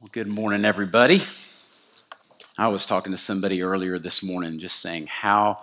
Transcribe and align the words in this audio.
Well, 0.00 0.10
good 0.12 0.26
morning, 0.26 0.64
everybody. 0.64 1.22
I 2.58 2.68
was 2.68 2.84
talking 2.84 3.12
to 3.12 3.16
somebody 3.16 3.62
earlier 3.62 3.98
this 3.98 4.22
morning 4.22 4.58
just 4.58 4.80
saying 4.80 5.06
how 5.06 5.62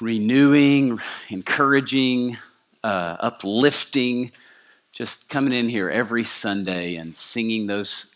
renewing, 0.00 1.00
encouraging, 1.30 2.36
uh, 2.84 3.16
uplifting, 3.18 4.32
just 4.92 5.28
coming 5.28 5.54
in 5.54 5.70
here 5.70 5.88
every 5.90 6.22
Sunday 6.24 6.96
and 6.96 7.16
singing 7.16 7.66
those 7.66 8.14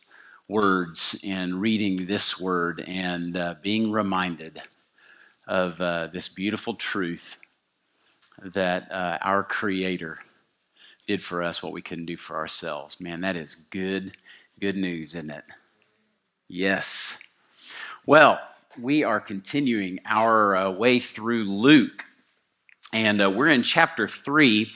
words 0.49 1.19
and 1.27 1.61
reading 1.61 2.07
this 2.07 2.39
word 2.39 2.85
and 2.87 3.37
uh, 3.37 3.55
being 3.62 3.91
reminded 3.91 4.61
of 5.48 5.80
uh, 5.80 6.09
this 6.09 6.29
beautiful 6.29 6.75
truth 6.75 7.41
that 8.43 8.93
uh, 8.93 9.19
our 9.23 9.43
Creator 9.43 10.19
did 11.07 11.23
for 11.23 11.43
us 11.43 11.62
what 11.62 11.73
we 11.73 11.82
couldn't 11.82 12.07
do 12.07 12.17
for 12.19 12.37
ourselves. 12.37 13.01
Man, 13.01 13.23
that 13.23 13.35
is 13.35 13.55
good 13.55 14.12
Good 14.61 14.77
news, 14.77 15.15
isn't 15.15 15.31
it? 15.31 15.45
Yes. 16.46 17.18
Well, 18.05 18.39
we 18.79 19.03
are 19.05 19.18
continuing 19.18 20.01
our 20.05 20.55
uh, 20.55 20.71
way 20.71 20.99
through 20.99 21.45
Luke, 21.45 22.05
and 22.93 23.23
uh, 23.23 23.31
we're 23.31 23.49
in 23.49 23.63
chapter 23.63 24.07
three. 24.07 24.71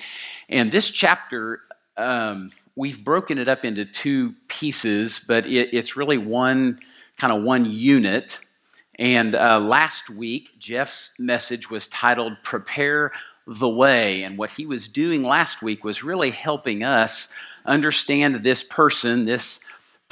And 0.48 0.72
this 0.72 0.88
chapter, 0.90 1.60
um, 1.98 2.50
we've 2.74 3.04
broken 3.04 3.36
it 3.36 3.46
up 3.46 3.62
into 3.62 3.84
two 3.84 4.32
pieces, 4.48 5.18
but 5.18 5.44
it, 5.44 5.74
it's 5.74 5.96
really 5.98 6.16
one 6.16 6.80
kind 7.18 7.34
of 7.34 7.42
one 7.42 7.66
unit. 7.66 8.38
And 8.98 9.34
uh, 9.34 9.58
last 9.60 10.08
week, 10.08 10.58
Jeff's 10.58 11.10
message 11.18 11.68
was 11.68 11.88
titled 11.88 12.38
Prepare 12.42 13.12
the 13.46 13.68
Way. 13.68 14.22
And 14.22 14.38
what 14.38 14.52
he 14.52 14.64
was 14.64 14.88
doing 14.88 15.24
last 15.24 15.60
week 15.60 15.84
was 15.84 16.02
really 16.02 16.30
helping 16.30 16.82
us 16.82 17.28
understand 17.66 18.36
this 18.36 18.64
person, 18.64 19.26
this 19.26 19.60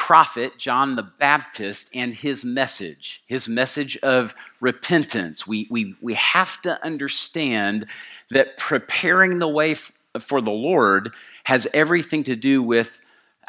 prophet, 0.03 0.59
John 0.59 0.97
the 0.97 1.05
Baptist, 1.05 1.89
and 1.95 2.13
his 2.13 2.45
message, 2.45 3.23
his 3.29 3.49
message 3.49 3.97
of 3.99 4.35
repentance. 4.59 5.47
We, 5.47 5.69
we, 5.71 5.95
we 6.01 6.15
have 6.15 6.61
to 6.63 6.85
understand 6.85 7.87
that 8.29 8.59
preparing 8.59 9.39
the 9.39 9.47
way 9.47 9.71
f- 9.73 9.93
for 10.19 10.41
the 10.41 10.51
Lord 10.51 11.13
has 11.45 11.69
everything 11.73 12.25
to 12.25 12.35
do 12.35 12.65
with 12.65 13.01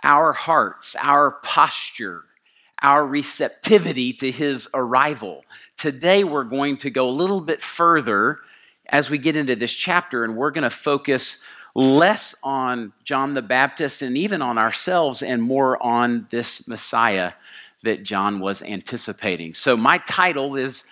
our 0.04 0.32
hearts, 0.32 0.96
our 1.02 1.32
posture, 1.42 2.26
our 2.84 3.04
receptivity 3.04 4.14
to 4.14 4.30
his 4.30 4.70
arrival. 4.76 5.46
Today, 5.76 6.24
we're 6.24 6.44
going 6.44 6.78
to 6.78 6.92
go 6.92 7.10
a 7.10 7.12
little 7.12 7.42
bit 7.42 7.62
further 7.62 8.38
as 8.90 9.10
we 9.10 9.18
get 9.18 9.36
into 9.36 9.56
this 9.56 9.74
chapter, 9.74 10.24
and 10.24 10.36
we're 10.36 10.52
going 10.52 10.64
to 10.64 10.70
focus 10.70 11.40
less 11.76 12.36
on 12.44 12.94
John 13.04 13.34
the 13.34 13.42
Baptist 13.42 14.02
and 14.02 14.18
even 14.18 14.42
on 14.42 14.58
ourselves 14.58 15.24
and 15.24 15.42
more 15.42 15.82
on 15.82 16.28
this 16.30 16.68
Messiah 16.68 17.34
that 17.84 18.04
John 18.04 18.40
was 18.40 18.62
anticipating. 18.62 19.54
So, 19.54 19.76
my 19.76 19.98
title 20.00 20.56
is 20.56 20.86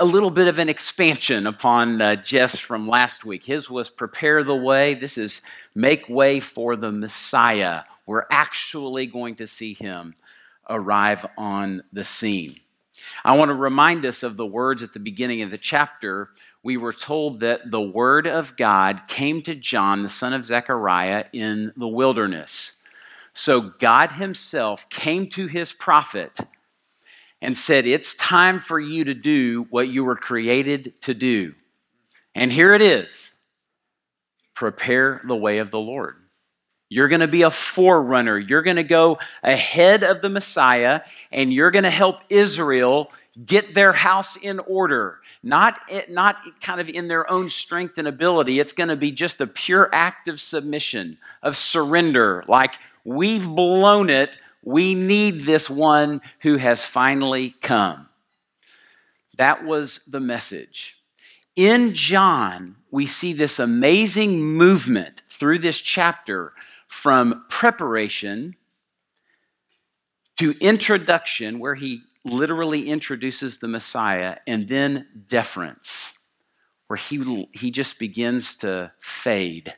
a 0.00 0.04
little 0.04 0.30
bit 0.30 0.48
of 0.48 0.58
an 0.58 0.68
expansion 0.68 1.46
upon 1.46 2.00
uh, 2.00 2.16
Jeff's 2.16 2.58
from 2.58 2.88
last 2.88 3.24
week. 3.24 3.44
His 3.44 3.70
was 3.70 3.90
Prepare 3.90 4.42
the 4.42 4.56
Way. 4.56 4.94
This 4.94 5.16
is 5.16 5.40
Make 5.74 6.08
Way 6.08 6.40
for 6.40 6.74
the 6.74 6.90
Messiah. 6.90 7.82
We're 8.06 8.26
actually 8.30 9.06
going 9.06 9.36
to 9.36 9.46
see 9.46 9.74
him 9.74 10.14
arrive 10.68 11.26
on 11.36 11.82
the 11.92 12.04
scene. 12.04 12.58
I 13.24 13.36
want 13.36 13.50
to 13.50 13.54
remind 13.54 14.04
us 14.04 14.22
of 14.22 14.36
the 14.36 14.46
words 14.46 14.82
at 14.82 14.92
the 14.92 15.00
beginning 15.00 15.42
of 15.42 15.50
the 15.50 15.58
chapter 15.58 16.30
we 16.62 16.76
were 16.76 16.92
told 16.92 17.40
that 17.40 17.70
the 17.70 17.80
word 17.80 18.26
of 18.26 18.56
God 18.56 19.02
came 19.08 19.42
to 19.42 19.54
John, 19.54 20.02
the 20.02 20.08
son 20.08 20.32
of 20.32 20.44
Zechariah, 20.44 21.26
in 21.32 21.72
the 21.76 21.88
wilderness. 21.88 22.74
So 23.32 23.60
God 23.60 24.12
himself 24.12 24.88
came 24.88 25.28
to 25.28 25.46
his 25.46 25.72
prophet 25.72 26.38
and 27.40 27.56
said, 27.56 27.86
It's 27.86 28.14
time 28.14 28.58
for 28.58 28.80
you 28.80 29.04
to 29.04 29.14
do 29.14 29.66
what 29.70 29.88
you 29.88 30.04
were 30.04 30.16
created 30.16 31.00
to 31.02 31.14
do. 31.14 31.54
And 32.34 32.52
here 32.52 32.74
it 32.74 32.82
is 32.82 33.32
prepare 34.54 35.20
the 35.24 35.36
way 35.36 35.58
of 35.58 35.70
the 35.70 35.78
Lord. 35.78 36.16
You're 36.88 37.08
going 37.08 37.20
to 37.20 37.28
be 37.28 37.42
a 37.42 37.50
forerunner. 37.50 38.38
You're 38.38 38.62
going 38.62 38.76
to 38.76 38.82
go 38.82 39.18
ahead 39.42 40.02
of 40.02 40.20
the 40.20 40.28
Messiah 40.28 41.02
and 41.30 41.52
you're 41.52 41.70
going 41.70 41.84
to 41.84 41.90
help 41.90 42.22
Israel 42.28 43.12
get 43.44 43.74
their 43.74 43.92
house 43.92 44.36
in 44.36 44.58
order. 44.60 45.20
Not, 45.42 45.78
not 46.08 46.36
kind 46.60 46.80
of 46.80 46.88
in 46.88 47.08
their 47.08 47.30
own 47.30 47.50
strength 47.50 47.98
and 47.98 48.08
ability. 48.08 48.58
It's 48.58 48.72
going 48.72 48.88
to 48.88 48.96
be 48.96 49.10
just 49.10 49.40
a 49.40 49.46
pure 49.46 49.88
act 49.92 50.28
of 50.28 50.40
submission, 50.40 51.18
of 51.42 51.56
surrender. 51.56 52.44
Like, 52.48 52.74
we've 53.04 53.48
blown 53.48 54.10
it. 54.10 54.38
We 54.62 54.94
need 54.94 55.42
this 55.42 55.70
one 55.70 56.20
who 56.40 56.56
has 56.56 56.84
finally 56.84 57.50
come. 57.62 58.08
That 59.36 59.64
was 59.64 60.00
the 60.06 60.20
message. 60.20 60.96
In 61.54 61.94
John, 61.94 62.76
we 62.90 63.06
see 63.06 63.32
this 63.32 63.58
amazing 63.58 64.42
movement 64.42 65.22
through 65.28 65.58
this 65.58 65.80
chapter 65.80 66.52
from 66.88 67.44
preparation 67.48 68.56
to 70.38 70.54
introduction, 70.60 71.58
where 71.58 71.74
he 71.74 72.02
literally 72.28 72.88
introduces 72.88 73.58
the 73.58 73.68
Messiah, 73.68 74.36
and 74.46 74.68
then 74.68 75.06
deference, 75.28 76.14
where 76.86 76.96
he, 76.96 77.48
he 77.52 77.70
just 77.70 77.98
begins 77.98 78.54
to 78.56 78.92
fade 78.98 79.74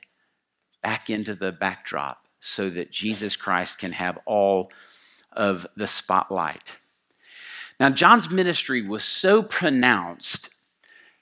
back 0.82 1.10
into 1.10 1.34
the 1.34 1.52
backdrop 1.52 2.26
so 2.40 2.70
that 2.70 2.90
Jesus 2.90 3.36
Christ 3.36 3.78
can 3.78 3.92
have 3.92 4.18
all 4.26 4.70
of 5.32 5.66
the 5.76 5.86
spotlight. 5.86 6.76
Now, 7.78 7.90
John's 7.90 8.30
ministry 8.30 8.86
was 8.86 9.04
so 9.04 9.42
pronounced 9.42 10.50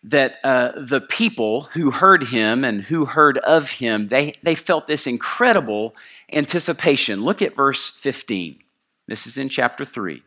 that 0.02 0.38
uh, 0.44 0.72
the 0.76 1.00
people 1.00 1.62
who 1.72 1.90
heard 1.90 2.24
him 2.24 2.64
and 2.64 2.82
who 2.82 3.04
heard 3.04 3.38
of 3.38 3.72
him, 3.72 4.08
they, 4.08 4.34
they 4.42 4.54
felt 4.54 4.86
this 4.86 5.06
incredible 5.06 5.94
anticipation. 6.32 7.22
Look 7.22 7.42
at 7.42 7.54
verse 7.54 7.90
15. 7.90 8.60
This 9.06 9.26
is 9.26 9.38
in 9.38 9.48
chapter 9.48 9.84
3. 9.84 10.22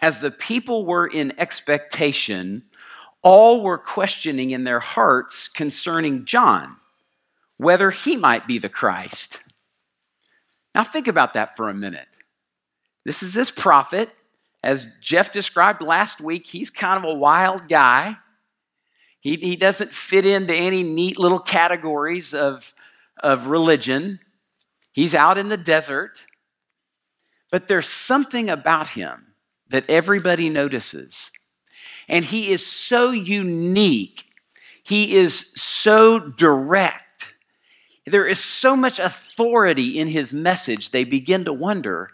As 0.00 0.20
the 0.20 0.30
people 0.30 0.86
were 0.86 1.06
in 1.06 1.38
expectation, 1.38 2.64
all 3.22 3.62
were 3.62 3.78
questioning 3.78 4.50
in 4.50 4.64
their 4.64 4.80
hearts 4.80 5.46
concerning 5.46 6.24
John, 6.24 6.76
whether 7.58 7.90
he 7.90 8.16
might 8.16 8.46
be 8.46 8.58
the 8.58 8.68
Christ. 8.70 9.42
Now, 10.74 10.84
think 10.84 11.06
about 11.06 11.34
that 11.34 11.56
for 11.56 11.68
a 11.68 11.74
minute. 11.74 12.08
This 13.04 13.22
is 13.22 13.34
this 13.34 13.50
prophet. 13.50 14.10
As 14.62 14.86
Jeff 15.00 15.32
described 15.32 15.82
last 15.82 16.20
week, 16.20 16.46
he's 16.46 16.70
kind 16.70 17.02
of 17.02 17.10
a 17.10 17.14
wild 17.14 17.68
guy. 17.68 18.16
He, 19.20 19.36
he 19.36 19.56
doesn't 19.56 19.92
fit 19.92 20.24
into 20.24 20.54
any 20.54 20.82
neat 20.82 21.18
little 21.18 21.38
categories 21.40 22.32
of, 22.32 22.74
of 23.22 23.48
religion. 23.48 24.20
He's 24.92 25.14
out 25.14 25.36
in 25.36 25.48
the 25.48 25.56
desert. 25.56 26.26
But 27.50 27.68
there's 27.68 27.88
something 27.88 28.48
about 28.48 28.88
him 28.88 29.29
that 29.70 29.88
everybody 29.88 30.48
notices. 30.48 31.30
And 32.08 32.24
he 32.24 32.52
is 32.52 32.66
so 32.66 33.10
unique. 33.10 34.24
He 34.82 35.16
is 35.16 35.52
so 35.54 36.18
direct. 36.18 37.34
There 38.06 38.26
is 38.26 38.40
so 38.40 38.76
much 38.76 38.98
authority 38.98 39.98
in 39.98 40.08
his 40.08 40.32
message, 40.32 40.90
they 40.90 41.04
begin 41.04 41.44
to 41.44 41.52
wonder 41.52 42.10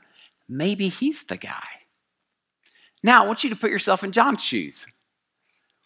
maybe 0.48 0.88
he's 0.88 1.24
the 1.24 1.36
guy. 1.36 1.66
Now, 3.02 3.24
I 3.24 3.26
want 3.26 3.44
you 3.44 3.50
to 3.50 3.56
put 3.56 3.70
yourself 3.70 4.04
in 4.04 4.12
John's 4.12 4.42
shoes. 4.42 4.86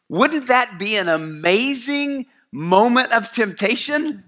Wouldn't 0.08 0.48
that 0.48 0.78
be 0.78 0.96
an 0.96 1.08
amazing 1.08 2.26
moment 2.50 3.12
of 3.12 3.30
temptation? 3.30 4.24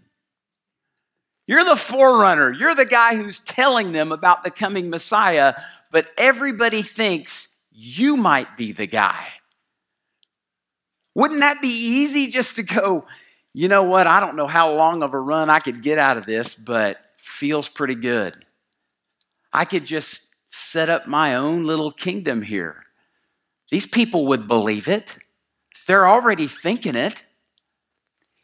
You're 1.47 1.65
the 1.65 1.77
forerunner. 1.77 2.53
You're 2.53 2.75
the 2.75 2.85
guy 2.85 3.17
who's 3.17 3.41
telling 3.41 3.93
them 3.93 4.13
about 4.13 4.45
the 4.45 4.51
coming 4.51 4.91
Messiah, 4.91 5.55
but 5.93 6.09
everybody 6.17 6.83
thinks 6.83 7.49
you 7.71 8.17
might 8.17 8.57
be 8.57 8.73
the 8.73 8.87
guy. 8.87 9.25
Wouldn't 11.15 11.41
that 11.41 11.61
be 11.61 11.69
easy 11.69 12.27
just 12.27 12.57
to 12.57 12.63
go, 12.63 13.07
you 13.53 13.69
know 13.69 13.83
what? 13.83 14.07
I 14.07 14.19
don't 14.19 14.35
know 14.35 14.47
how 14.47 14.73
long 14.73 15.03
of 15.03 15.13
a 15.13 15.21
run 15.21 15.51
I 15.51 15.61
could 15.61 15.83
get 15.83 15.99
out 15.99 16.17
of 16.17 16.27
this, 16.27 16.55
but 16.55 16.99
feels 17.19 17.69
pretty 17.69 17.95
good. 17.95 18.47
I 19.53 19.67
could 19.67 19.87
just 19.87 20.23
set 20.51 20.89
up 20.89 21.07
my 21.07 21.35
own 21.35 21.65
little 21.65 21.93
kingdom 21.93 22.43
here. 22.43 22.85
These 23.71 23.87
people 23.87 24.27
would 24.27 24.49
believe 24.49 24.89
it. 24.89 25.19
They're 25.87 26.09
already 26.09 26.47
thinking 26.47 26.95
it. 26.95 27.25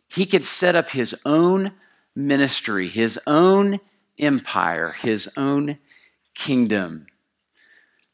He 0.09 0.27
could 0.27 0.45
set 0.45 0.77
up 0.77 0.91
his 0.91 1.15
own 1.25 1.73
ministry, 2.15 2.89
his 2.89 3.19
own 3.27 3.81
empire, 4.19 4.93
his 4.93 5.31
own 5.37 5.79
kingdom. 6.35 7.07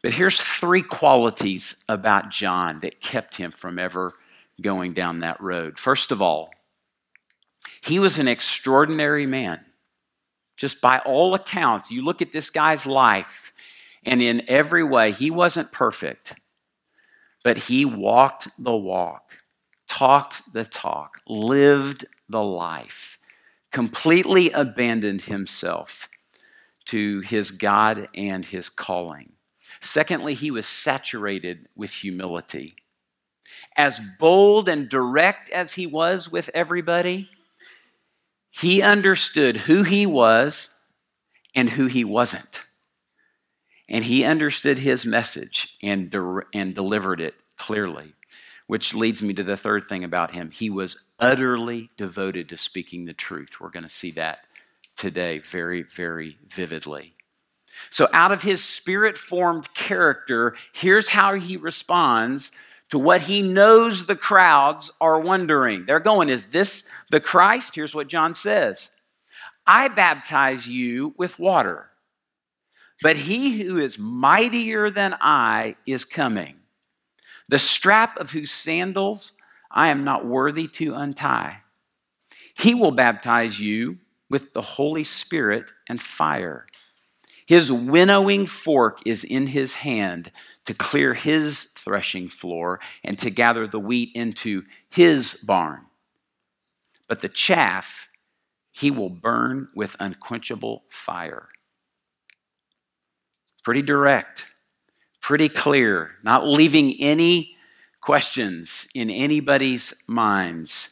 But 0.05 0.13
here's 0.13 0.39
three 0.39 0.83
qualities 0.83 1.77
about 1.89 2.29
John 2.29 2.81
that 2.81 3.01
kept 3.01 3.39
him 3.39 3.51
from 3.51 3.79
ever 3.79 4.13
going 4.61 4.93
down 4.93 5.21
that 5.21 5.41
road. 5.41 5.79
First 5.79 6.13
of 6.13 6.21
all, 6.21 6.51
he 7.83 7.99
was 7.99 8.19
an 8.19 8.29
extraordinary 8.29 9.25
man. 9.25 9.65
Just 10.59 10.83
by 10.83 10.99
all 11.07 11.33
accounts, 11.35 11.91
you 11.91 12.05
look 12.05 12.21
at 12.21 12.35
this 12.35 12.51
guy's 12.51 12.85
life 12.85 13.55
And 14.05 14.21
in 14.21 14.43
every 14.49 14.85
way, 14.85 15.13
he 15.13 15.31
wasn't 15.31 15.73
perfect, 15.73 16.35
but 17.43 17.57
he 17.57 17.87
walked 17.87 18.49
the 18.59 18.77
walk, 18.77 19.39
talked 19.89 20.43
the 20.53 20.65
talk, 20.65 21.23
lived 21.27 22.05
the 22.29 22.43
life, 22.43 23.19
completely 23.73 24.51
abandoned 24.51 25.23
himself 25.23 26.09
to 26.87 27.21
his 27.21 27.51
God 27.51 28.09
and 28.15 28.45
his 28.45 28.69
calling. 28.69 29.33
Secondly, 29.85 30.33
he 30.33 30.51
was 30.51 30.67
saturated 30.67 31.69
with 31.77 31.91
humility. 31.93 32.75
As 33.77 34.01
bold 34.19 34.69
and 34.69 34.89
direct 34.89 35.51
as 35.51 35.75
he 35.75 35.87
was 35.87 36.33
with 36.33 36.51
everybody, 36.55 37.29
he 38.51 38.81
understood 38.81 39.59
who 39.59 39.83
he 39.83 40.07
was 40.07 40.71
and 41.55 41.71
who 41.71 41.87
he 41.87 42.03
wasn't. 42.03 42.65
And 43.89 44.05
he 44.05 44.25
understood 44.25 44.79
his 44.79 45.05
message 45.05 45.69
and, 45.83 46.11
de- 46.11 46.41
and 46.55 46.75
delivered 46.75 47.21
it 47.21 47.35
clearly, 47.59 48.15
which 48.67 48.95
leads 48.95 49.21
me 49.21 49.35
to 49.35 49.45
the 49.45 49.57
third 49.57 49.85
thing 49.87 50.03
about 50.03 50.31
him. 50.31 50.51
He 50.51 50.71
was 50.71 50.97
utterly 51.19 51.91
devoted 51.99 52.49
to 52.49 52.57
speaking 52.57 53.05
the 53.05 53.13
truth. 53.13 53.61
We're 53.61 53.69
going 53.69 53.83
to 53.83 53.91
see 53.91 54.13
that 54.13 54.47
today 54.97 55.41
very, 55.41 55.83
very 55.83 56.39
vividly. 56.47 57.14
So, 57.91 58.09
out 58.13 58.33
of 58.33 58.43
his 58.43 58.63
spirit 58.63 59.17
formed 59.19 59.73
character, 59.75 60.55
here's 60.73 61.11
how 61.11 61.35
he 61.35 61.57
responds 61.57 62.51
to 62.91 62.99
what 62.99 63.23
he 63.23 63.43
knows 63.43 64.07
the 64.07 64.17
crowds 64.17 64.91
are 65.01 65.19
wondering. 65.19 65.87
They're 65.87 66.01
going, 66.01 66.29
Is 66.29 66.47
this 66.47 66.85
the 67.11 67.21
Christ? 67.21 67.75
Here's 67.75 67.95
what 67.95 68.09
John 68.09 68.35
says 68.35 68.91
I 69.67 69.89
baptize 69.89 70.69
you 70.69 71.15
with 71.17 71.39
water, 71.39 71.91
but 73.03 73.17
he 73.17 73.63
who 73.63 73.79
is 73.79 73.99
mightier 73.99 74.91
than 74.91 75.17
I 75.21 75.77
is 75.87 76.05
coming, 76.05 76.57
the 77.49 77.59
strap 77.59 78.19
of 78.19 78.33
whose 78.33 78.51
sandals 78.51 79.33
I 79.71 79.89
am 79.89 80.05
not 80.05 80.25
worthy 80.25 80.69
to 80.69 80.95
untie. 80.95 81.63
He 82.55 82.75
will 82.75 82.93
baptize 82.93 83.59
you 83.59 83.99
with 84.31 84.53
the 84.53 84.63
Holy 84.63 85.05
Spirit 85.05 85.73
and 85.89 86.01
fire. 86.01 86.67
His 87.47 87.71
winnowing 87.71 88.47
fork 88.47 89.01
is 89.05 89.23
in 89.23 89.49
his 89.49 89.75
hand 89.75 90.33
to 90.65 90.75
clear 90.75 91.15
his 91.15 91.65
threshing 91.75 92.29
floor 92.29 92.81
and 93.03 93.19
to 93.19 93.31
gather 93.31 93.67
the 93.67 93.81
wheat 93.81 94.11
into 94.15 94.65
his 94.89 95.35
barn. 95.35 95.83
But 97.07 97.21
the 97.21 97.29
chaff 97.29 98.09
he 98.73 98.91
will 98.91 99.11
burn 99.11 99.69
with 99.75 99.95
unquenchable 100.01 100.85
fire. 100.89 101.49
Pretty 103.63 103.83
direct, 103.83 104.47
pretty 105.21 105.49
clear, 105.49 106.13
not 106.23 106.47
leaving 106.47 107.01
any 107.01 107.57
questions 108.01 108.89
in 108.95 109.11
anybody's 109.11 109.95
minds. 110.07 110.91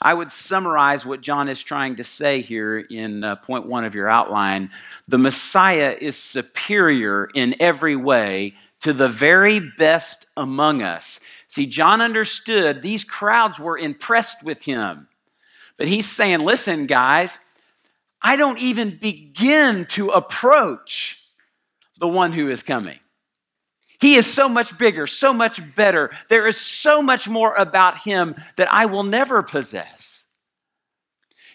I 0.00 0.14
would 0.14 0.30
summarize 0.30 1.04
what 1.04 1.20
John 1.20 1.48
is 1.48 1.62
trying 1.62 1.96
to 1.96 2.04
say 2.04 2.40
here 2.40 2.78
in 2.78 3.24
uh, 3.24 3.36
point 3.36 3.66
one 3.66 3.84
of 3.84 3.94
your 3.94 4.08
outline. 4.08 4.70
The 5.08 5.18
Messiah 5.18 5.96
is 5.98 6.16
superior 6.16 7.28
in 7.34 7.56
every 7.58 7.96
way 7.96 8.54
to 8.80 8.92
the 8.92 9.08
very 9.08 9.58
best 9.58 10.26
among 10.36 10.82
us. 10.82 11.18
See, 11.48 11.66
John 11.66 12.00
understood 12.00 12.80
these 12.80 13.02
crowds 13.02 13.58
were 13.58 13.76
impressed 13.76 14.44
with 14.44 14.62
him. 14.62 15.08
But 15.76 15.88
he's 15.88 16.08
saying, 16.08 16.40
listen, 16.40 16.86
guys, 16.86 17.38
I 18.22 18.36
don't 18.36 18.58
even 18.58 18.98
begin 19.00 19.86
to 19.86 20.08
approach 20.08 21.18
the 21.98 22.08
one 22.08 22.32
who 22.32 22.48
is 22.48 22.62
coming. 22.62 22.98
He 24.00 24.14
is 24.14 24.32
so 24.32 24.48
much 24.48 24.78
bigger, 24.78 25.06
so 25.06 25.32
much 25.32 25.60
better. 25.74 26.10
There 26.28 26.46
is 26.46 26.60
so 26.60 27.02
much 27.02 27.28
more 27.28 27.54
about 27.54 27.98
him 27.98 28.36
that 28.56 28.72
I 28.72 28.86
will 28.86 29.02
never 29.02 29.42
possess. 29.42 30.26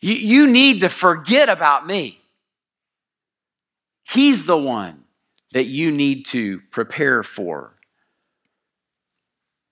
You, 0.02 0.14
you 0.14 0.48
need 0.48 0.82
to 0.82 0.90
forget 0.90 1.48
about 1.48 1.88
me. 1.88 2.20
He's 4.04 4.46
the 4.46 4.58
one 4.58 5.06
that 5.54 5.66
you 5.66 5.92
need 5.92 6.26
to 6.28 6.60
prepare 6.72 7.24
for. 7.24 7.74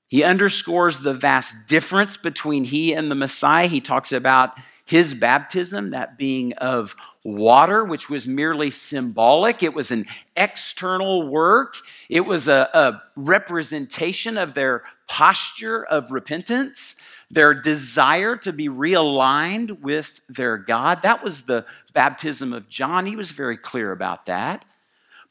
He 0.07 0.23
underscores 0.23 0.99
the 0.99 1.13
vast 1.13 1.55
difference 1.67 2.17
between 2.17 2.63
he 2.63 2.93
and 2.93 3.11
the 3.11 3.15
Messiah. 3.15 3.67
He 3.67 3.81
talks 3.81 4.11
about 4.11 4.57
his 4.85 5.13
baptism, 5.13 5.89
that 5.89 6.17
being 6.17 6.53
of 6.53 6.95
water, 7.23 7.83
which 7.83 8.09
was 8.09 8.27
merely 8.27 8.71
symbolic. 8.71 9.61
It 9.61 9.73
was 9.73 9.91
an 9.91 10.05
external 10.35 11.27
work, 11.27 11.75
it 12.09 12.21
was 12.21 12.47
a, 12.47 12.69
a 12.73 13.01
representation 13.15 14.37
of 14.37 14.53
their 14.53 14.83
posture 15.07 15.83
of 15.83 16.11
repentance, 16.11 16.95
their 17.29 17.53
desire 17.53 18.35
to 18.37 18.51
be 18.51 18.67
realigned 18.67 19.81
with 19.81 20.21
their 20.27 20.57
God. 20.57 21.03
That 21.03 21.23
was 21.23 21.43
the 21.43 21.65
baptism 21.93 22.53
of 22.53 22.69
John. 22.69 23.05
He 23.05 23.15
was 23.15 23.31
very 23.31 23.57
clear 23.57 23.91
about 23.91 24.25
that. 24.25 24.65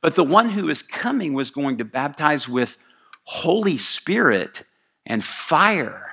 But 0.01 0.15
the 0.15 0.25
one 0.25 0.51
who 0.51 0.69
is 0.69 0.83
coming 0.83 1.35
was 1.35 1.51
going 1.51 1.77
to 1.79 1.85
baptize 1.85 2.49
with 2.49 2.79
Holy 3.25 3.77
Spirit 3.77 4.63
and 5.05 5.23
fire. 5.23 6.10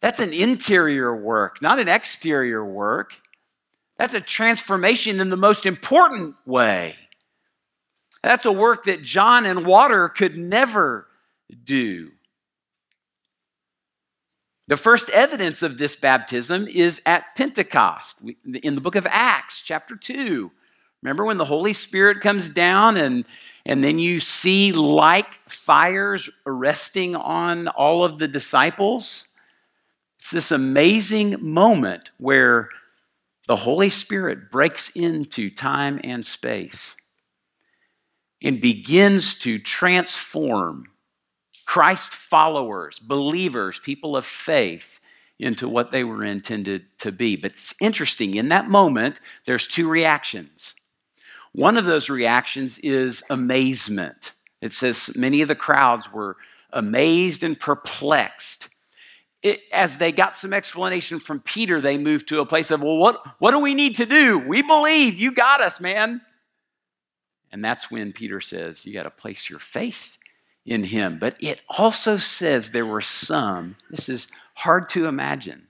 That's 0.00 0.20
an 0.20 0.32
interior 0.32 1.14
work, 1.14 1.60
not 1.60 1.78
an 1.78 1.88
exterior 1.88 2.64
work. 2.64 3.20
That's 3.98 4.14
a 4.14 4.20
transformation 4.20 5.20
in 5.20 5.28
the 5.28 5.36
most 5.36 5.66
important 5.66 6.36
way. 6.46 6.94
That's 8.22 8.46
a 8.46 8.52
work 8.52 8.84
that 8.84 9.02
John 9.02 9.44
and 9.44 9.66
water 9.66 10.08
could 10.08 10.36
never 10.36 11.06
do. 11.64 12.12
The 14.68 14.76
first 14.76 15.10
evidence 15.10 15.62
of 15.62 15.78
this 15.78 15.96
baptism 15.96 16.68
is 16.68 17.02
at 17.04 17.34
Pentecost 17.36 18.22
in 18.62 18.76
the 18.76 18.80
book 18.80 18.94
of 18.94 19.06
Acts, 19.10 19.62
chapter 19.62 19.96
2. 19.96 20.50
Remember 21.02 21.24
when 21.24 21.38
the 21.38 21.46
Holy 21.46 21.72
Spirit 21.72 22.20
comes 22.20 22.48
down 22.48 22.96
and, 22.96 23.24
and 23.66 23.82
then 23.82 23.98
you 23.98 24.20
see 24.20 24.70
like 24.70 25.34
fires 25.34 26.30
resting 26.46 27.16
on 27.16 27.68
all 27.68 28.04
of 28.04 28.18
the 28.18 28.28
disciples? 28.28 29.26
It's 30.20 30.32
this 30.32 30.52
amazing 30.52 31.36
moment 31.40 32.10
where 32.18 32.68
the 33.48 33.56
Holy 33.56 33.88
Spirit 33.88 34.50
breaks 34.50 34.90
into 34.90 35.48
time 35.48 35.98
and 36.04 36.26
space 36.26 36.94
and 38.42 38.60
begins 38.60 39.34
to 39.36 39.58
transform 39.58 40.88
Christ 41.64 42.12
followers, 42.12 42.98
believers, 42.98 43.80
people 43.80 44.14
of 44.14 44.26
faith 44.26 45.00
into 45.38 45.66
what 45.66 45.90
they 45.90 46.04
were 46.04 46.22
intended 46.22 46.84
to 46.98 47.12
be. 47.12 47.34
But 47.34 47.52
it's 47.52 47.74
interesting, 47.80 48.34
in 48.34 48.50
that 48.50 48.68
moment, 48.68 49.20
there's 49.46 49.66
two 49.66 49.88
reactions. 49.88 50.74
One 51.52 51.78
of 51.78 51.86
those 51.86 52.10
reactions 52.10 52.78
is 52.80 53.22
amazement. 53.30 54.34
It 54.60 54.72
says 54.72 55.16
many 55.16 55.40
of 55.40 55.48
the 55.48 55.54
crowds 55.54 56.12
were 56.12 56.36
amazed 56.72 57.42
and 57.42 57.58
perplexed 57.58 58.68
it, 59.42 59.60
as 59.72 59.96
they 59.98 60.12
got 60.12 60.34
some 60.34 60.52
explanation 60.52 61.18
from 61.18 61.40
Peter, 61.40 61.80
they 61.80 61.96
moved 61.96 62.28
to 62.28 62.40
a 62.40 62.46
place 62.46 62.70
of, 62.70 62.82
well, 62.82 62.98
what, 62.98 63.24
what 63.38 63.52
do 63.52 63.60
we 63.60 63.74
need 63.74 63.96
to 63.96 64.06
do? 64.06 64.38
We 64.38 64.62
believe 64.62 65.18
you 65.18 65.32
got 65.32 65.60
us, 65.60 65.80
man. 65.80 66.20
And 67.52 67.64
that's 67.64 67.90
when 67.90 68.12
Peter 68.12 68.40
says, 68.40 68.86
you 68.86 68.92
got 68.92 69.04
to 69.04 69.10
place 69.10 69.48
your 69.48 69.58
faith 69.58 70.18
in 70.64 70.84
him. 70.84 71.18
But 71.18 71.36
it 71.40 71.60
also 71.68 72.16
says 72.16 72.70
there 72.70 72.86
were 72.86 73.00
some, 73.00 73.76
this 73.90 74.08
is 74.08 74.28
hard 74.56 74.88
to 74.90 75.06
imagine, 75.06 75.68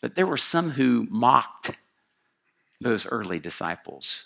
but 0.00 0.14
there 0.14 0.26
were 0.26 0.36
some 0.36 0.70
who 0.70 1.06
mocked 1.10 1.72
those 2.80 3.06
early 3.06 3.38
disciples 3.38 4.24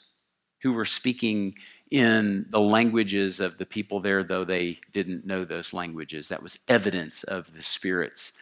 who 0.62 0.72
were 0.72 0.84
speaking 0.84 1.54
in 1.94 2.44
the 2.50 2.58
languages 2.58 3.38
of 3.38 3.56
the 3.56 3.64
people 3.64 4.00
there, 4.00 4.24
though 4.24 4.42
they 4.42 4.78
didn't 4.92 5.24
know 5.24 5.44
those 5.44 5.72
languages. 5.72 6.28
That 6.28 6.42
was 6.42 6.58
evidence 6.66 7.22
of 7.22 7.54
the 7.54 7.62
Spirit's 7.62 8.32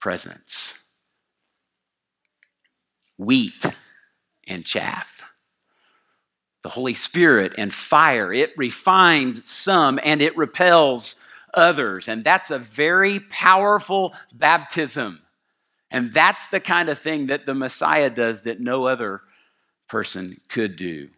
presence. 0.00 0.72
Wheat 3.18 3.66
and 4.48 4.64
chaff. 4.64 5.22
The 6.62 6.70
Holy 6.70 6.94
Spirit 6.94 7.52
and 7.58 7.74
fire, 7.74 8.32
it 8.32 8.54
refines 8.56 9.46
some 9.46 10.00
and 10.02 10.22
it 10.22 10.34
repels 10.34 11.14
others. 11.52 12.08
And 12.08 12.24
that's 12.24 12.50
a 12.50 12.58
very 12.58 13.20
powerful 13.20 14.14
baptism. 14.32 15.20
And 15.90 16.10
that's 16.14 16.46
the 16.46 16.58
kind 16.58 16.88
of 16.88 16.98
thing 16.98 17.26
that 17.26 17.44
the 17.44 17.54
Messiah 17.54 18.08
does 18.08 18.42
that 18.42 18.60
no 18.60 18.86
other 18.86 19.20
person 19.88 20.40
could 20.48 20.76
do. 20.76 21.10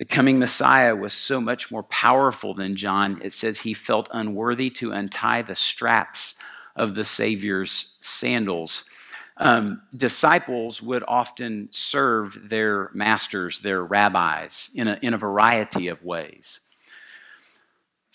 The 0.00 0.06
coming 0.06 0.38
Messiah 0.38 0.96
was 0.96 1.12
so 1.12 1.42
much 1.42 1.70
more 1.70 1.82
powerful 1.82 2.54
than 2.54 2.74
John. 2.74 3.20
It 3.22 3.34
says 3.34 3.60
he 3.60 3.74
felt 3.74 4.08
unworthy 4.10 4.70
to 4.70 4.92
untie 4.92 5.42
the 5.42 5.54
straps 5.54 6.36
of 6.74 6.94
the 6.94 7.04
Savior's 7.04 7.96
sandals. 8.00 8.84
Um, 9.36 9.82
disciples 9.94 10.80
would 10.80 11.04
often 11.06 11.68
serve 11.70 12.48
their 12.48 12.90
masters, 12.94 13.60
their 13.60 13.84
rabbis, 13.84 14.70
in 14.74 14.88
a, 14.88 14.98
in 15.02 15.12
a 15.12 15.18
variety 15.18 15.88
of 15.88 16.02
ways. 16.02 16.60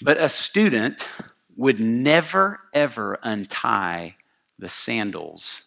But 0.02 0.18
a 0.18 0.28
student 0.28 1.08
would 1.56 1.80
never, 1.80 2.62
ever 2.74 3.20
untie 3.22 4.16
the 4.58 4.70
sandals 4.70 5.62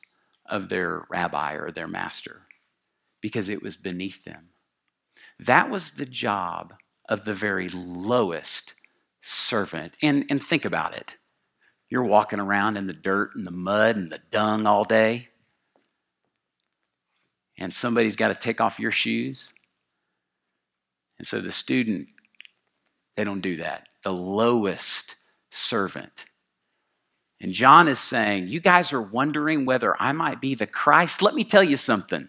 of 0.44 0.68
their 0.68 1.04
rabbi 1.08 1.52
or 1.52 1.70
their 1.70 1.86
master 1.86 2.42
because 3.20 3.48
it 3.48 3.62
was 3.62 3.76
beneath 3.76 4.24
them. 4.24 4.48
That 5.38 5.70
was 5.70 5.92
the 5.92 6.06
job 6.06 6.74
of 7.08 7.24
the 7.24 7.34
very 7.34 7.68
lowest 7.68 8.74
servant. 9.22 9.94
And, 10.02 10.24
and 10.28 10.42
think 10.42 10.64
about 10.64 10.94
it. 10.94 11.16
You're 11.90 12.04
walking 12.04 12.40
around 12.40 12.76
in 12.76 12.86
the 12.86 12.92
dirt 12.92 13.30
and 13.34 13.46
the 13.46 13.50
mud 13.50 13.96
and 13.96 14.12
the 14.12 14.20
dung 14.30 14.66
all 14.66 14.84
day, 14.84 15.28
and 17.56 17.74
somebody's 17.74 18.14
got 18.14 18.28
to 18.28 18.34
take 18.34 18.60
off 18.60 18.78
your 18.78 18.90
shoes. 18.90 19.52
And 21.18 21.26
so 21.26 21.40
the 21.40 21.50
student, 21.50 22.08
they 23.16 23.24
don't 23.24 23.40
do 23.40 23.56
that. 23.56 23.88
The 24.04 24.12
lowest 24.12 25.16
servant. 25.50 26.26
And 27.40 27.52
John 27.52 27.88
is 27.88 27.98
saying, 27.98 28.48
You 28.48 28.60
guys 28.60 28.92
are 28.92 29.02
wondering 29.02 29.64
whether 29.64 30.00
I 30.00 30.12
might 30.12 30.40
be 30.40 30.54
the 30.54 30.66
Christ. 30.66 31.22
Let 31.22 31.34
me 31.34 31.42
tell 31.44 31.64
you 31.64 31.76
something. 31.76 32.28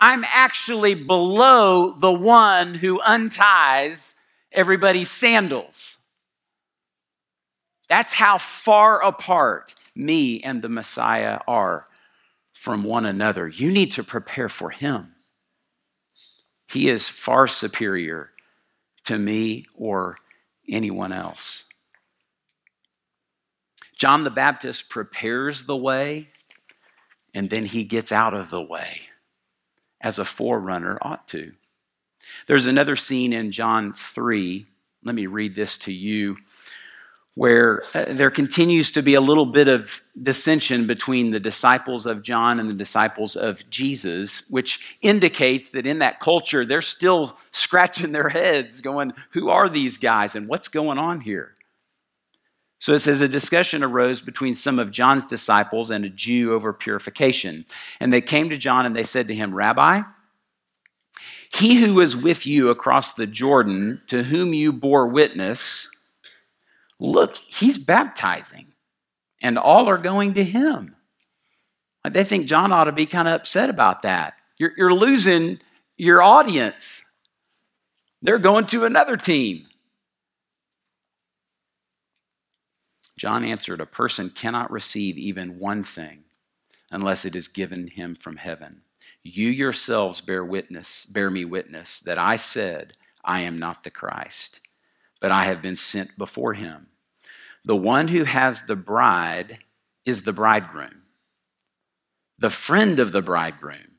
I'm 0.00 0.24
actually 0.24 0.94
below 0.94 1.92
the 1.92 2.12
one 2.12 2.74
who 2.74 3.00
unties 3.00 4.14
everybody's 4.52 5.10
sandals. 5.10 5.98
That's 7.88 8.14
how 8.14 8.38
far 8.38 9.02
apart 9.02 9.74
me 9.94 10.40
and 10.40 10.62
the 10.62 10.68
Messiah 10.68 11.40
are 11.48 11.86
from 12.52 12.84
one 12.84 13.06
another. 13.06 13.48
You 13.48 13.72
need 13.72 13.92
to 13.92 14.04
prepare 14.04 14.48
for 14.48 14.70
him. 14.70 15.14
He 16.70 16.88
is 16.88 17.08
far 17.08 17.48
superior 17.48 18.30
to 19.04 19.18
me 19.18 19.66
or 19.74 20.18
anyone 20.68 21.12
else. 21.12 21.64
John 23.96 24.22
the 24.22 24.30
Baptist 24.30 24.88
prepares 24.88 25.64
the 25.64 25.76
way 25.76 26.28
and 27.34 27.50
then 27.50 27.64
he 27.64 27.84
gets 27.84 28.12
out 28.12 28.34
of 28.34 28.50
the 28.50 28.62
way 28.62 29.00
as 30.00 30.18
a 30.18 30.24
forerunner 30.24 30.98
ought 31.02 31.26
to. 31.28 31.52
There's 32.46 32.66
another 32.66 32.96
scene 32.96 33.32
in 33.32 33.52
John 33.52 33.92
3. 33.92 34.66
Let 35.04 35.14
me 35.14 35.26
read 35.26 35.54
this 35.54 35.76
to 35.78 35.92
you 35.92 36.36
where 37.38 37.84
uh, 37.94 38.04
there 38.08 38.32
continues 38.32 38.90
to 38.90 39.00
be 39.00 39.14
a 39.14 39.20
little 39.20 39.46
bit 39.46 39.68
of 39.68 40.02
dissension 40.20 40.88
between 40.88 41.30
the 41.30 41.38
disciples 41.38 42.04
of 42.04 42.20
John 42.20 42.58
and 42.58 42.68
the 42.68 42.74
disciples 42.74 43.36
of 43.36 43.70
Jesus, 43.70 44.42
which 44.50 44.96
indicates 45.02 45.70
that 45.70 45.86
in 45.86 46.00
that 46.00 46.18
culture, 46.18 46.64
they're 46.64 46.82
still 46.82 47.38
scratching 47.52 48.10
their 48.10 48.30
heads, 48.30 48.80
going, 48.80 49.12
Who 49.30 49.50
are 49.50 49.68
these 49.68 49.98
guys 49.98 50.34
and 50.34 50.48
what's 50.48 50.66
going 50.66 50.98
on 50.98 51.20
here? 51.20 51.54
So 52.78 52.94
it 52.94 53.00
says 53.00 53.20
a 53.20 53.28
discussion 53.28 53.82
arose 53.82 54.20
between 54.20 54.54
some 54.54 54.78
of 54.78 54.90
John's 54.90 55.26
disciples 55.26 55.90
and 55.90 56.04
a 56.04 56.08
Jew 56.08 56.54
over 56.54 56.72
purification. 56.72 57.66
And 57.98 58.12
they 58.12 58.20
came 58.20 58.50
to 58.50 58.56
John 58.56 58.86
and 58.86 58.94
they 58.94 59.04
said 59.04 59.28
to 59.28 59.34
him, 59.34 59.54
Rabbi, 59.54 60.02
he 61.50 61.76
who 61.76 61.94
was 61.94 62.16
with 62.16 62.46
you 62.46 62.70
across 62.70 63.14
the 63.14 63.26
Jordan, 63.26 64.02
to 64.08 64.24
whom 64.24 64.54
you 64.54 64.72
bore 64.72 65.06
witness, 65.06 65.88
look, 67.00 67.36
he's 67.36 67.78
baptizing, 67.78 68.72
and 69.42 69.58
all 69.58 69.88
are 69.88 69.98
going 69.98 70.34
to 70.34 70.44
him. 70.44 70.94
They 72.08 72.24
think 72.24 72.46
John 72.46 72.72
ought 72.72 72.84
to 72.84 72.92
be 72.92 73.06
kind 73.06 73.28
of 73.28 73.34
upset 73.34 73.70
about 73.70 74.02
that. 74.02 74.34
You're, 74.58 74.72
you're 74.76 74.94
losing 74.94 75.60
your 75.96 76.22
audience. 76.22 77.02
They're 78.22 78.38
going 78.38 78.66
to 78.66 78.84
another 78.84 79.16
team. 79.16 79.67
John 83.18 83.44
answered, 83.44 83.80
A 83.80 83.86
person 83.86 84.30
cannot 84.30 84.70
receive 84.70 85.18
even 85.18 85.58
one 85.58 85.82
thing 85.82 86.24
unless 86.90 87.24
it 87.24 87.34
is 87.34 87.48
given 87.48 87.88
him 87.88 88.14
from 88.14 88.36
heaven. 88.36 88.82
You 89.22 89.48
yourselves 89.48 90.20
bear 90.20 90.44
witness, 90.44 91.04
bear 91.04 91.30
me 91.30 91.44
witness, 91.44 92.00
that 92.00 92.18
I 92.18 92.36
said, 92.36 92.94
I 93.24 93.40
am 93.40 93.58
not 93.58 93.84
the 93.84 93.90
Christ, 93.90 94.60
but 95.20 95.32
I 95.32 95.44
have 95.44 95.60
been 95.60 95.76
sent 95.76 96.16
before 96.16 96.54
him. 96.54 96.88
The 97.64 97.76
one 97.76 98.08
who 98.08 98.24
has 98.24 98.62
the 98.62 98.76
bride 98.76 99.58
is 100.06 100.22
the 100.22 100.32
bridegroom, 100.32 101.02
the 102.38 102.50
friend 102.50 102.98
of 102.98 103.12
the 103.12 103.20
bridegroom, 103.20 103.96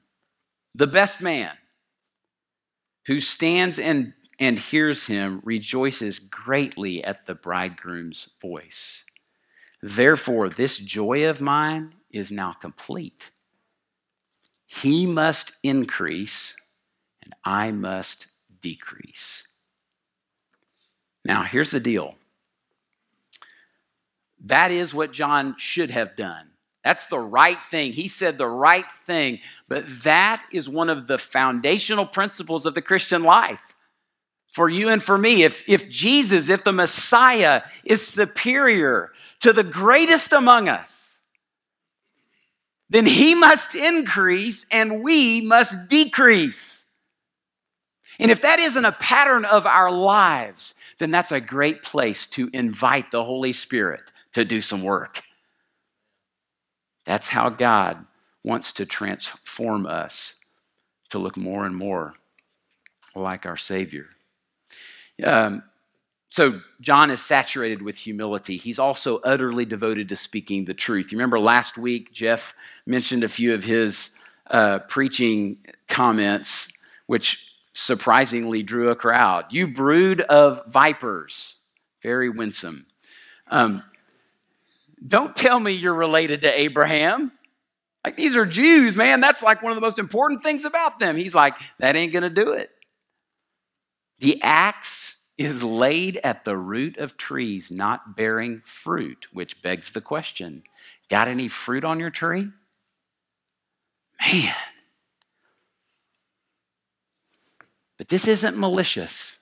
the 0.74 0.88
best 0.88 1.22
man, 1.22 1.52
who 3.06 3.20
stands 3.20 3.78
and, 3.78 4.14
and 4.40 4.58
hears 4.58 5.08
him 5.08 5.42
rejoices 5.44 6.20
greatly 6.20 7.04
at 7.04 7.26
the 7.26 7.36
bridegroom's 7.36 8.30
voice. 8.42 9.04
Therefore, 9.82 10.50
this 10.50 10.78
joy 10.78 11.28
of 11.30 11.42
mine 11.42 11.96
is 12.12 12.32
now 12.32 12.54
complete. 12.54 13.32
He 14.66 15.06
must 15.06 15.54
increase, 15.64 16.56
and 17.24 17.34
I 17.44 17.72
must 17.72 18.28
decrease. 18.62 19.46
Now, 21.24 21.44
here's 21.44 21.72
the 21.72 21.80
deal 21.80 22.16
that 24.42 24.72
is 24.72 24.94
what 24.94 25.12
John 25.12 25.56
should 25.58 25.92
have 25.92 26.16
done. 26.16 26.52
That's 26.84 27.08
the 27.08 27.20
right 27.20 27.62
thing. 27.62 27.94
He 27.94 28.08
said 28.08 28.38
the 28.38 28.48
right 28.48 28.90
thing, 28.90 29.40
but 29.68 29.84
that 30.04 30.46
is 30.54 30.70
one 30.70 30.90
of 30.90 31.08
the 31.08 31.18
foundational 31.18 32.06
principles 32.06 32.66
of 32.66 32.74
the 32.74 32.82
Christian 32.82 33.24
life 33.24 33.76
for 34.50 34.68
you 34.68 34.90
and 34.90 35.02
for 35.02 35.18
me. 35.18 35.44
If, 35.44 35.64
if 35.68 35.88
Jesus, 35.90 36.50
if 36.50 36.64
the 36.64 36.74
Messiah 36.74 37.62
is 37.86 38.06
superior 38.06 39.12
to 39.40 39.54
the 39.54 39.64
greatest 39.64 40.34
among 40.34 40.68
us, 40.68 41.20
then 42.90 43.06
he 43.06 43.36
must 43.36 43.76
increase 43.76 44.66
and 44.72 45.04
we 45.04 45.40
must 45.42 45.88
decrease. 45.88 46.86
And 48.18 48.32
if 48.32 48.42
that 48.42 48.60
isn't 48.60 48.84
a 48.84 48.92
pattern 48.92 49.46
of 49.46 49.66
our 49.66 49.92
lives, 49.92 50.74
then 50.98 51.12
that's 51.12 51.32
a 51.32 51.40
great 51.40 51.84
place 51.84 52.26
to 52.26 52.50
invite 52.52 53.12
the 53.12 53.24
Holy 53.24 53.54
Spirit 53.54 54.02
to 54.34 54.44
do 54.44 54.60
some 54.60 54.82
work. 54.84 55.22
That's 57.06 57.30
how 57.30 57.50
God 57.50 58.06
wants 58.44 58.74
to 58.74 58.86
transform 58.86 59.86
us 59.86 60.36
to 61.10 61.20
look 61.20 61.38
more 61.38 61.66
and 61.66 61.76
more 61.76 62.16
like 63.16 63.46
our 63.46 63.58
Savior. 63.58 64.08
Um, 65.24 65.64
so 66.30 66.62
John 66.80 67.10
is 67.10 67.22
saturated 67.22 67.82
with 67.82 67.98
humility. 67.98 68.58
He's 68.58 68.80
also 68.80 69.18
utterly 69.20 69.66
devoted 69.66 70.10
to 70.10 70.16
speaking 70.16 70.66
the 70.66 70.76
truth. 70.76 71.12
You 71.12 71.18
remember 71.18 71.40
last 71.40 71.78
week, 71.78 72.12
Jeff 72.12 72.54
mentioned 72.86 73.24
a 73.24 73.30
few 73.30 73.54
of 73.54 73.64
his 73.64 74.12
uh, 74.50 74.80
preaching 74.88 75.58
comments, 75.88 76.68
which 77.08 77.46
surprisingly 77.74 78.62
drew 78.62 78.90
a 78.90 78.96
crowd. 78.96 79.46
You 79.52 79.68
brood 79.68 80.22
of 80.22 80.62
vipers, 80.68 81.58
very 82.04 82.30
winsome. 82.30 82.86
Um, 83.50 83.84
don't 85.06 85.36
tell 85.36 85.60
me 85.60 85.72
you're 85.72 85.96
related 85.96 86.44
to 86.44 86.60
Abraham. 86.60 87.32
Like 88.04 88.16
these 88.16 88.36
are 88.36 88.46
Jews, 88.46 88.96
man. 88.96 89.20
That's 89.20 89.42
like 89.42 89.62
one 89.62 89.72
of 89.72 89.76
the 89.76 89.82
most 89.82 90.00
important 90.00 90.44
things 90.44 90.66
about 90.66 91.00
them. 91.00 91.18
He's 91.18 91.36
like, 91.36 91.56
that 91.80 91.96
ain't 91.96 92.14
gonna 92.14 92.30
do 92.30 92.52
it. 92.54 92.70
The 94.20 94.42
axe 94.44 95.16
is 95.38 95.64
laid 95.64 96.20
at 96.24 96.44
the 96.44 96.58
root 96.58 96.98
of 96.98 97.16
trees 97.16 97.72
not 97.72 98.16
bearing 98.16 98.62
fruit, 98.66 99.28
which 99.32 99.62
begs 99.62 99.92
the 99.92 100.02
question 100.02 100.64
got 101.10 101.28
any 101.28 101.48
fruit 101.48 101.84
on 101.84 102.00
your 102.00 102.12
tree? 102.12 102.50
Man. 104.22 104.54
But 107.98 108.10
this 108.10 108.28
isn't 108.28 108.58
malicious. 108.58 109.38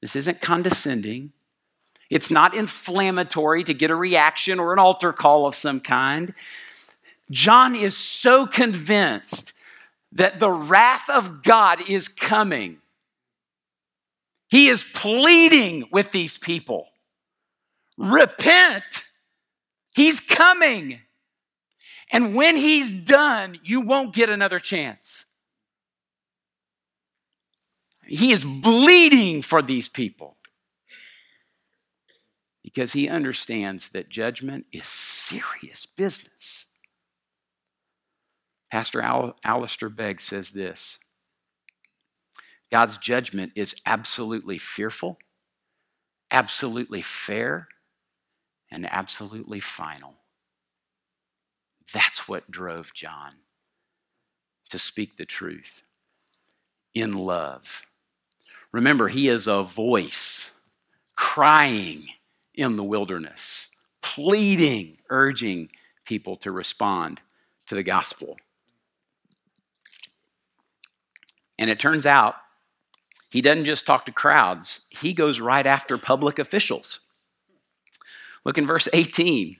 This 0.00 0.16
isn't 0.16 0.40
condescending. 0.40 1.32
It's 2.10 2.30
not 2.30 2.54
inflammatory 2.54 3.62
to 3.64 3.74
get 3.74 3.90
a 3.90 3.96
reaction 3.96 4.58
or 4.58 4.72
an 4.72 4.78
altar 4.78 5.12
call 5.12 5.46
of 5.46 5.54
some 5.54 5.80
kind. 5.80 6.34
John 7.30 7.74
is 7.74 7.96
so 7.96 8.46
convinced 8.46 9.52
that 10.10 10.38
the 10.38 10.50
wrath 10.50 11.08
of 11.08 11.42
God 11.42 11.88
is 11.88 12.08
coming 12.08 12.81
he 14.52 14.68
is 14.68 14.84
pleading 14.84 15.88
with 15.90 16.12
these 16.12 16.36
people 16.36 16.88
repent. 17.96 19.04
He's 19.94 20.20
coming. 20.20 21.00
And 22.10 22.34
when 22.34 22.56
he's 22.56 22.92
done, 22.92 23.58
you 23.64 23.80
won't 23.80 24.14
get 24.14 24.28
another 24.28 24.58
chance. 24.58 25.24
He 28.04 28.30
is 28.30 28.44
bleeding 28.44 29.40
for 29.40 29.62
these 29.62 29.88
people 29.88 30.36
because 32.62 32.92
he 32.92 33.08
understands 33.08 33.88
that 33.88 34.10
judgment 34.10 34.66
is 34.70 34.84
serious 34.84 35.86
business. 35.86 36.66
Pastor 38.70 39.00
Al- 39.00 39.34
Alistair 39.44 39.88
Begg 39.88 40.20
says 40.20 40.50
this 40.50 40.98
God's 42.72 42.96
judgment 42.96 43.52
is 43.54 43.76
absolutely 43.84 44.56
fearful, 44.56 45.18
absolutely 46.30 47.02
fair, 47.02 47.68
and 48.70 48.90
absolutely 48.90 49.60
final. 49.60 50.14
That's 51.92 52.26
what 52.26 52.50
drove 52.50 52.94
John 52.94 53.34
to 54.70 54.78
speak 54.78 55.16
the 55.16 55.26
truth 55.26 55.82
in 56.94 57.12
love. 57.12 57.82
Remember, 58.72 59.08
he 59.08 59.28
is 59.28 59.46
a 59.46 59.62
voice 59.62 60.52
crying 61.14 62.06
in 62.54 62.76
the 62.76 62.84
wilderness, 62.84 63.68
pleading, 64.00 64.96
urging 65.10 65.68
people 66.06 66.36
to 66.36 66.50
respond 66.50 67.20
to 67.66 67.74
the 67.74 67.82
gospel. 67.82 68.38
And 71.58 71.68
it 71.68 71.78
turns 71.78 72.06
out 72.06 72.36
he 73.32 73.40
doesn't 73.40 73.64
just 73.64 73.86
talk 73.86 74.04
to 74.04 74.12
crowds, 74.12 74.82
he 74.90 75.14
goes 75.14 75.40
right 75.40 75.66
after 75.66 75.96
public 75.96 76.38
officials. 76.38 77.00
Look 78.44 78.58
in 78.58 78.66
verse 78.66 78.88
18. 78.92 79.56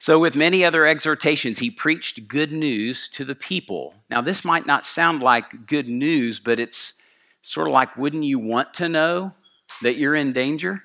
So, 0.00 0.18
with 0.18 0.34
many 0.34 0.64
other 0.64 0.84
exhortations, 0.84 1.60
he 1.60 1.70
preached 1.70 2.26
good 2.26 2.50
news 2.50 3.08
to 3.10 3.24
the 3.24 3.36
people. 3.36 3.94
Now, 4.10 4.20
this 4.20 4.44
might 4.44 4.66
not 4.66 4.84
sound 4.84 5.22
like 5.22 5.66
good 5.68 5.88
news, 5.88 6.40
but 6.40 6.58
it's 6.58 6.94
sort 7.42 7.68
of 7.68 7.72
like, 7.72 7.96
wouldn't 7.96 8.24
you 8.24 8.40
want 8.40 8.74
to 8.74 8.88
know 8.88 9.34
that 9.80 9.94
you're 9.94 10.16
in 10.16 10.32
danger 10.32 10.82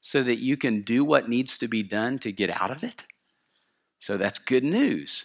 so 0.00 0.24
that 0.24 0.40
you 0.40 0.56
can 0.56 0.82
do 0.82 1.04
what 1.04 1.28
needs 1.28 1.56
to 1.58 1.68
be 1.68 1.84
done 1.84 2.18
to 2.18 2.32
get 2.32 2.50
out 2.60 2.72
of 2.72 2.82
it? 2.82 3.04
So, 4.00 4.16
that's 4.16 4.40
good 4.40 4.64
news. 4.64 5.24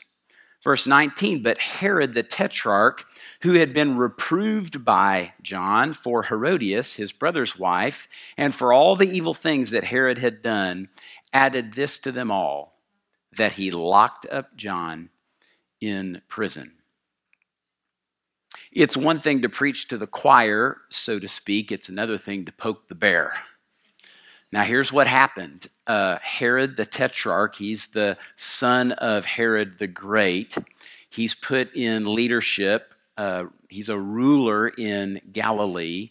Verse 0.64 0.88
19, 0.88 1.44
but 1.44 1.60
Herod 1.60 2.14
the 2.14 2.24
Tetrarch, 2.24 3.06
who 3.42 3.54
had 3.54 3.74
been 3.74 3.98
reproved 3.98 4.84
by 4.84 5.34
John 5.42 5.94
for 5.94 6.24
Herodias, 6.24 6.96
his 6.96 7.12
brother's 7.12 7.58
wife, 7.58 8.08
and 8.36 8.54
for 8.54 8.74
all 8.74 8.96
the 8.96 9.10
evil 9.10 9.34
things 9.34 9.72
that 9.72 9.86
Herod 9.86 10.18
had 10.18 10.42
done, 10.42 10.90
added 11.32 11.74
this 11.74 12.00
to 12.00 12.12
them 12.12 12.32
all 12.32 12.82
that 13.36 13.54
he 13.54 13.70
locked 13.72 14.26
up 14.32 14.56
John 14.56 15.10
in 15.80 16.22
prison. 16.28 16.74
It's 18.72 18.98
one 18.98 19.20
thing 19.20 19.42
to 19.44 19.50
preach 19.50 19.88
to 19.88 19.98
the 19.98 20.08
choir, 20.08 20.82
so 20.90 21.20
to 21.20 21.28
speak, 21.28 21.72
it's 21.72 21.90
another 21.90 22.18
thing 22.18 22.46
to 22.46 22.52
poke 22.52 22.90
the 22.90 22.96
bear. 22.96 23.34
Now, 24.52 24.64
here's 24.64 24.94
what 24.94 25.08
happened 25.08 25.68
uh, 25.86 26.18
Herod 26.22 26.78
the 26.78 26.86
Tetrarch, 26.86 27.56
he's 27.56 27.88
the 27.88 28.18
son 28.36 28.92
of 28.94 29.26
Herod 29.26 29.80
the 29.80 29.88
Great. 29.88 30.58
He's 31.10 31.34
put 31.34 31.76
in 31.76 32.14
leadership, 32.14 32.94
uh, 33.18 33.46
he's 33.70 33.90
a 33.90 34.00
ruler 34.00 34.68
in 34.70 35.22
Galilee. 35.32 36.10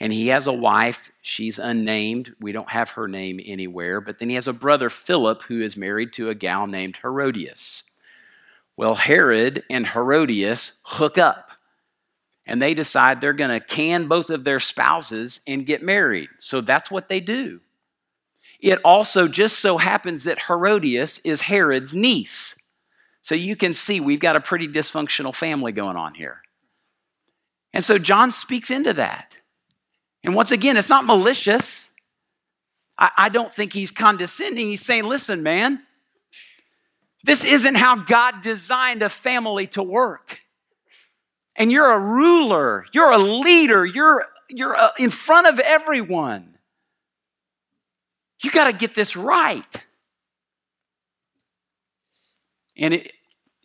And 0.00 0.12
he 0.12 0.28
has 0.28 0.46
a 0.46 0.52
wife, 0.52 1.12
she's 1.22 1.58
unnamed. 1.58 2.34
We 2.40 2.52
don't 2.52 2.70
have 2.70 2.90
her 2.90 3.06
name 3.06 3.40
anywhere. 3.44 4.00
But 4.00 4.18
then 4.18 4.28
he 4.28 4.34
has 4.34 4.48
a 4.48 4.52
brother, 4.52 4.90
Philip, 4.90 5.44
who 5.44 5.62
is 5.62 5.76
married 5.76 6.12
to 6.14 6.28
a 6.28 6.34
gal 6.34 6.66
named 6.66 6.98
Herodias. 6.98 7.84
Well, 8.76 8.96
Herod 8.96 9.62
and 9.70 9.86
Herodias 9.86 10.72
hook 10.82 11.16
up 11.16 11.52
and 12.46 12.60
they 12.60 12.74
decide 12.74 13.20
they're 13.20 13.32
going 13.32 13.58
to 13.58 13.64
can 13.64 14.06
both 14.06 14.30
of 14.30 14.44
their 14.44 14.60
spouses 14.60 15.40
and 15.46 15.66
get 15.66 15.82
married. 15.82 16.28
So 16.38 16.60
that's 16.60 16.90
what 16.90 17.08
they 17.08 17.20
do. 17.20 17.60
It 18.60 18.78
also 18.84 19.28
just 19.28 19.58
so 19.58 19.78
happens 19.78 20.24
that 20.24 20.44
Herodias 20.46 21.20
is 21.20 21.42
Herod's 21.42 21.94
niece. 21.94 22.54
So 23.22 23.34
you 23.34 23.56
can 23.56 23.74
see 23.74 24.00
we've 24.00 24.20
got 24.20 24.36
a 24.36 24.40
pretty 24.40 24.68
dysfunctional 24.68 25.34
family 25.34 25.72
going 25.72 25.96
on 25.96 26.14
here. 26.14 26.42
And 27.72 27.84
so 27.84 27.98
John 27.98 28.30
speaks 28.30 28.70
into 28.70 28.92
that. 28.92 29.38
And 30.22 30.34
once 30.34 30.50
again, 30.50 30.76
it's 30.76 30.88
not 30.88 31.04
malicious. 31.04 31.90
I, 32.98 33.10
I 33.16 33.28
don't 33.28 33.52
think 33.52 33.72
he's 33.72 33.90
condescending. 33.90 34.66
He's 34.66 34.84
saying, 34.84 35.04
listen, 35.04 35.42
man, 35.42 35.82
this 37.24 37.44
isn't 37.44 37.74
how 37.76 37.96
God 37.96 38.42
designed 38.42 39.02
a 39.02 39.08
family 39.08 39.66
to 39.68 39.82
work 39.82 40.40
and 41.56 41.70
you're 41.70 41.90
a 41.90 41.98
ruler, 41.98 42.84
you're 42.92 43.12
a 43.12 43.18
leader, 43.18 43.84
you're, 43.84 44.26
you're 44.48 44.76
uh, 44.76 44.90
in 44.98 45.10
front 45.10 45.46
of 45.46 45.58
everyone. 45.60 46.58
You 48.42 48.50
got 48.50 48.70
to 48.70 48.76
get 48.76 48.94
this 48.94 49.16
right. 49.16 49.86
And 52.76 52.94
it, 52.94 53.12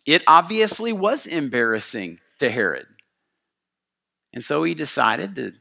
it 0.06 0.22
obviously 0.26 0.92
was 0.92 1.26
embarrassing 1.26 2.20
to 2.38 2.48
Herod. 2.48 2.86
And 4.32 4.44
so 4.44 4.62
he 4.62 4.74
decided 4.74 5.34
to 5.36 5.54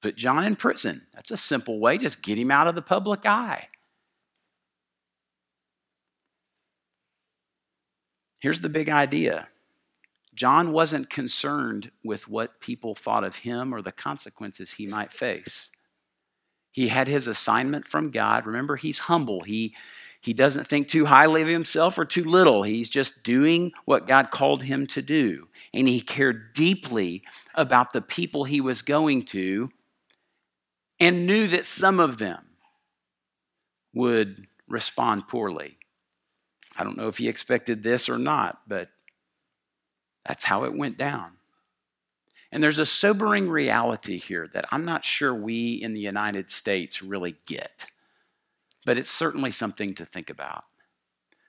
put 0.00 0.16
John 0.16 0.44
in 0.44 0.56
prison. 0.56 1.02
That's 1.14 1.30
a 1.30 1.36
simple 1.36 1.78
way, 1.78 1.98
just 1.98 2.22
get 2.22 2.38
him 2.38 2.50
out 2.50 2.66
of 2.66 2.74
the 2.74 2.82
public 2.82 3.26
eye. 3.26 3.68
Here's 8.40 8.60
the 8.60 8.68
big 8.68 8.88
idea 8.88 9.46
John 10.34 10.72
wasn't 10.72 11.10
concerned 11.10 11.90
with 12.02 12.28
what 12.28 12.60
people 12.60 12.94
thought 12.94 13.24
of 13.24 13.36
him 13.36 13.74
or 13.74 13.82
the 13.82 13.92
consequences 13.92 14.72
he 14.72 14.86
might 14.86 15.12
face. 15.12 15.70
He 16.70 16.88
had 16.88 17.06
his 17.06 17.26
assignment 17.26 17.86
from 17.86 18.10
God. 18.10 18.46
Remember, 18.46 18.76
he's 18.76 19.00
humble. 19.00 19.42
He, 19.42 19.74
he 20.22 20.32
doesn't 20.32 20.66
think 20.66 20.88
too 20.88 21.04
highly 21.06 21.42
of 21.42 21.48
himself 21.48 21.98
or 21.98 22.06
too 22.06 22.24
little. 22.24 22.62
He's 22.62 22.88
just 22.88 23.22
doing 23.22 23.72
what 23.84 24.06
God 24.06 24.30
called 24.30 24.62
him 24.62 24.86
to 24.88 25.02
do. 25.02 25.48
And 25.74 25.86
he 25.86 26.00
cared 26.00 26.54
deeply 26.54 27.22
about 27.54 27.92
the 27.92 28.00
people 28.00 28.44
he 28.44 28.60
was 28.60 28.80
going 28.80 29.24
to 29.26 29.70
and 30.98 31.26
knew 31.26 31.46
that 31.48 31.66
some 31.66 32.00
of 32.00 32.16
them 32.16 32.42
would 33.92 34.46
respond 34.66 35.28
poorly. 35.28 35.76
I 36.76 36.84
don't 36.84 36.96
know 36.96 37.08
if 37.08 37.18
he 37.18 37.28
expected 37.28 37.82
this 37.82 38.08
or 38.08 38.18
not, 38.18 38.60
but 38.66 38.88
that's 40.26 40.44
how 40.44 40.64
it 40.64 40.74
went 40.74 40.98
down. 40.98 41.32
And 42.50 42.62
there's 42.62 42.78
a 42.78 42.86
sobering 42.86 43.48
reality 43.48 44.18
here 44.18 44.48
that 44.52 44.66
I'm 44.70 44.84
not 44.84 45.04
sure 45.04 45.34
we 45.34 45.72
in 45.72 45.94
the 45.94 46.00
United 46.00 46.50
States 46.50 47.02
really 47.02 47.36
get, 47.46 47.86
but 48.84 48.98
it's 48.98 49.10
certainly 49.10 49.50
something 49.50 49.94
to 49.94 50.04
think 50.04 50.28
about. 50.28 50.64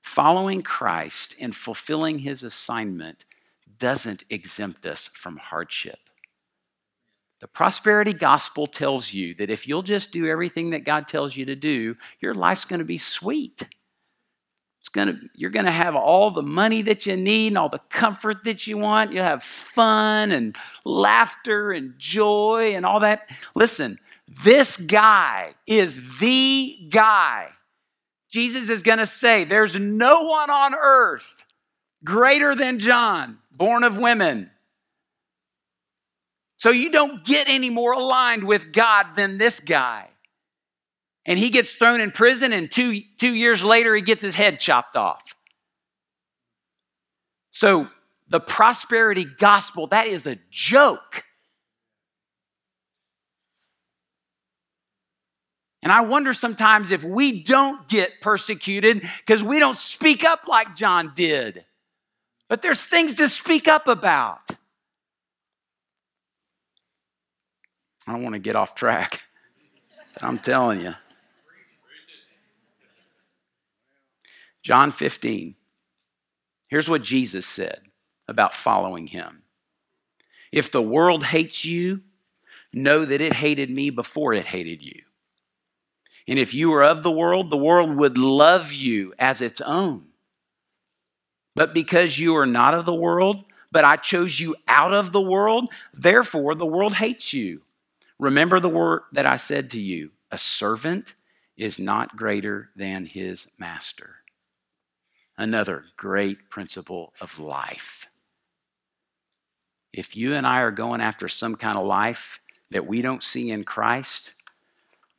Following 0.01 0.61
Christ 0.61 1.35
and 1.39 1.55
fulfilling 1.55 2.19
his 2.19 2.41
assignment 2.43 3.25
doesn't 3.79 4.23
exempt 4.29 4.85
us 4.85 5.09
from 5.13 5.37
hardship. 5.37 5.99
The 7.41 7.47
prosperity 7.47 8.13
gospel 8.13 8.67
tells 8.67 9.13
you 9.13 9.33
that 9.35 9.49
if 9.49 9.67
you'll 9.67 9.81
just 9.81 10.11
do 10.11 10.25
everything 10.25 10.69
that 10.69 10.85
God 10.85 11.09
tells 11.09 11.35
you 11.35 11.43
to 11.45 11.55
do, 11.55 11.97
your 12.21 12.33
life's 12.33 12.63
going 12.63 12.79
to 12.79 12.85
be 12.85 12.97
sweet. 12.97 13.67
Gonna, 14.93 15.19
you're 15.33 15.49
going 15.49 15.65
to 15.65 15.71
have 15.71 15.95
all 15.95 16.29
the 16.29 16.43
money 16.43 16.83
that 16.83 17.07
you 17.07 17.17
need 17.17 17.47
and 17.47 17.57
all 17.57 17.67
the 17.67 17.81
comfort 17.89 18.43
that 18.43 18.67
you 18.67 18.77
want. 18.77 19.11
You'll 19.11 19.23
have 19.23 19.43
fun 19.43 20.31
and 20.31 20.55
laughter 20.85 21.71
and 21.71 21.97
joy 21.97 22.73
and 22.75 22.85
all 22.85 22.99
that. 22.99 23.29
Listen, 23.55 23.97
this 24.27 24.77
guy 24.77 25.55
is 25.65 26.19
the 26.19 26.77
guy. 26.89 27.49
Jesus 28.29 28.69
is 28.69 28.83
going 28.83 28.99
to 28.99 29.07
say, 29.07 29.43
There's 29.43 29.75
no 29.75 30.23
one 30.23 30.51
on 30.51 30.75
earth 30.75 31.43
greater 32.05 32.53
than 32.53 32.77
John, 32.77 33.39
born 33.51 33.83
of 33.83 33.97
women. 33.97 34.51
So 36.57 36.69
you 36.69 36.91
don't 36.91 37.25
get 37.25 37.49
any 37.49 37.71
more 37.71 37.93
aligned 37.93 38.43
with 38.43 38.71
God 38.71 39.15
than 39.15 39.37
this 39.37 39.59
guy 39.59 40.12
and 41.25 41.39
he 41.39 41.49
gets 41.49 41.75
thrown 41.75 42.01
in 42.01 42.11
prison, 42.11 42.51
and 42.53 42.71
two, 42.71 42.99
two 43.17 43.33
years 43.33 43.63
later, 43.63 43.95
he 43.95 44.01
gets 44.01 44.21
his 44.21 44.35
head 44.35 44.59
chopped 44.59 44.97
off. 44.97 45.35
So, 47.51 47.87
the 48.27 48.39
prosperity 48.39 49.25
gospel, 49.25 49.87
that 49.87 50.07
is 50.07 50.25
a 50.25 50.37
joke. 50.49 51.23
And 55.83 55.91
I 55.91 56.01
wonder 56.01 56.33
sometimes 56.33 56.91
if 56.91 57.03
we 57.03 57.43
don't 57.43 57.87
get 57.89 58.21
persecuted 58.21 59.01
because 59.19 59.43
we 59.43 59.59
don't 59.59 59.77
speak 59.77 60.23
up 60.23 60.47
like 60.47 60.75
John 60.75 61.11
did. 61.13 61.65
But 62.47 62.61
there's 62.61 62.81
things 62.81 63.15
to 63.15 63.27
speak 63.27 63.67
up 63.67 63.87
about. 63.87 64.39
I 68.07 68.13
don't 68.13 68.23
want 68.23 68.33
to 68.33 68.39
get 68.39 68.55
off 68.55 68.75
track. 68.75 69.21
I'm 70.21 70.39
telling 70.39 70.81
you. 70.81 70.95
John 74.63 74.91
15. 74.91 75.55
Here's 76.69 76.89
what 76.89 77.03
Jesus 77.03 77.45
said 77.45 77.81
about 78.27 78.53
following 78.53 79.07
him 79.07 79.43
If 80.51 80.71
the 80.71 80.81
world 80.81 81.25
hates 81.25 81.65
you, 81.65 82.01
know 82.73 83.05
that 83.05 83.21
it 83.21 83.33
hated 83.33 83.69
me 83.69 83.89
before 83.89 84.33
it 84.33 84.45
hated 84.45 84.81
you. 84.81 85.01
And 86.27 86.39
if 86.39 86.53
you 86.53 86.71
were 86.71 86.83
of 86.83 87.03
the 87.03 87.11
world, 87.11 87.51
the 87.51 87.57
world 87.57 87.95
would 87.97 88.17
love 88.17 88.71
you 88.71 89.13
as 89.19 89.41
its 89.41 89.59
own. 89.59 90.05
But 91.53 91.73
because 91.73 92.17
you 92.17 92.35
are 92.37 92.45
not 92.45 92.73
of 92.73 92.85
the 92.85 92.93
world, 92.93 93.43
but 93.71 93.83
I 93.83 93.97
chose 93.97 94.39
you 94.39 94.55
out 94.67 94.93
of 94.93 95.11
the 95.11 95.21
world, 95.21 95.71
therefore 95.93 96.55
the 96.55 96.65
world 96.65 96.95
hates 96.95 97.33
you. 97.33 97.61
Remember 98.17 98.59
the 98.59 98.69
word 98.69 99.01
that 99.11 99.25
I 99.25 99.35
said 99.35 99.69
to 99.71 99.79
you 99.79 100.11
a 100.31 100.37
servant 100.37 101.13
is 101.57 101.77
not 101.77 102.15
greater 102.15 102.69
than 102.75 103.05
his 103.05 103.47
master. 103.59 104.22
Another 105.37 105.85
great 105.97 106.49
principle 106.49 107.13
of 107.19 107.39
life. 107.39 108.07
If 109.91 110.15
you 110.15 110.33
and 110.33 110.45
I 110.45 110.61
are 110.61 110.71
going 110.71 111.01
after 111.01 111.27
some 111.27 111.55
kind 111.55 111.77
of 111.77 111.85
life 111.85 112.39
that 112.71 112.87
we 112.87 113.01
don't 113.01 113.23
see 113.23 113.51
in 113.51 113.63
Christ, 113.63 114.33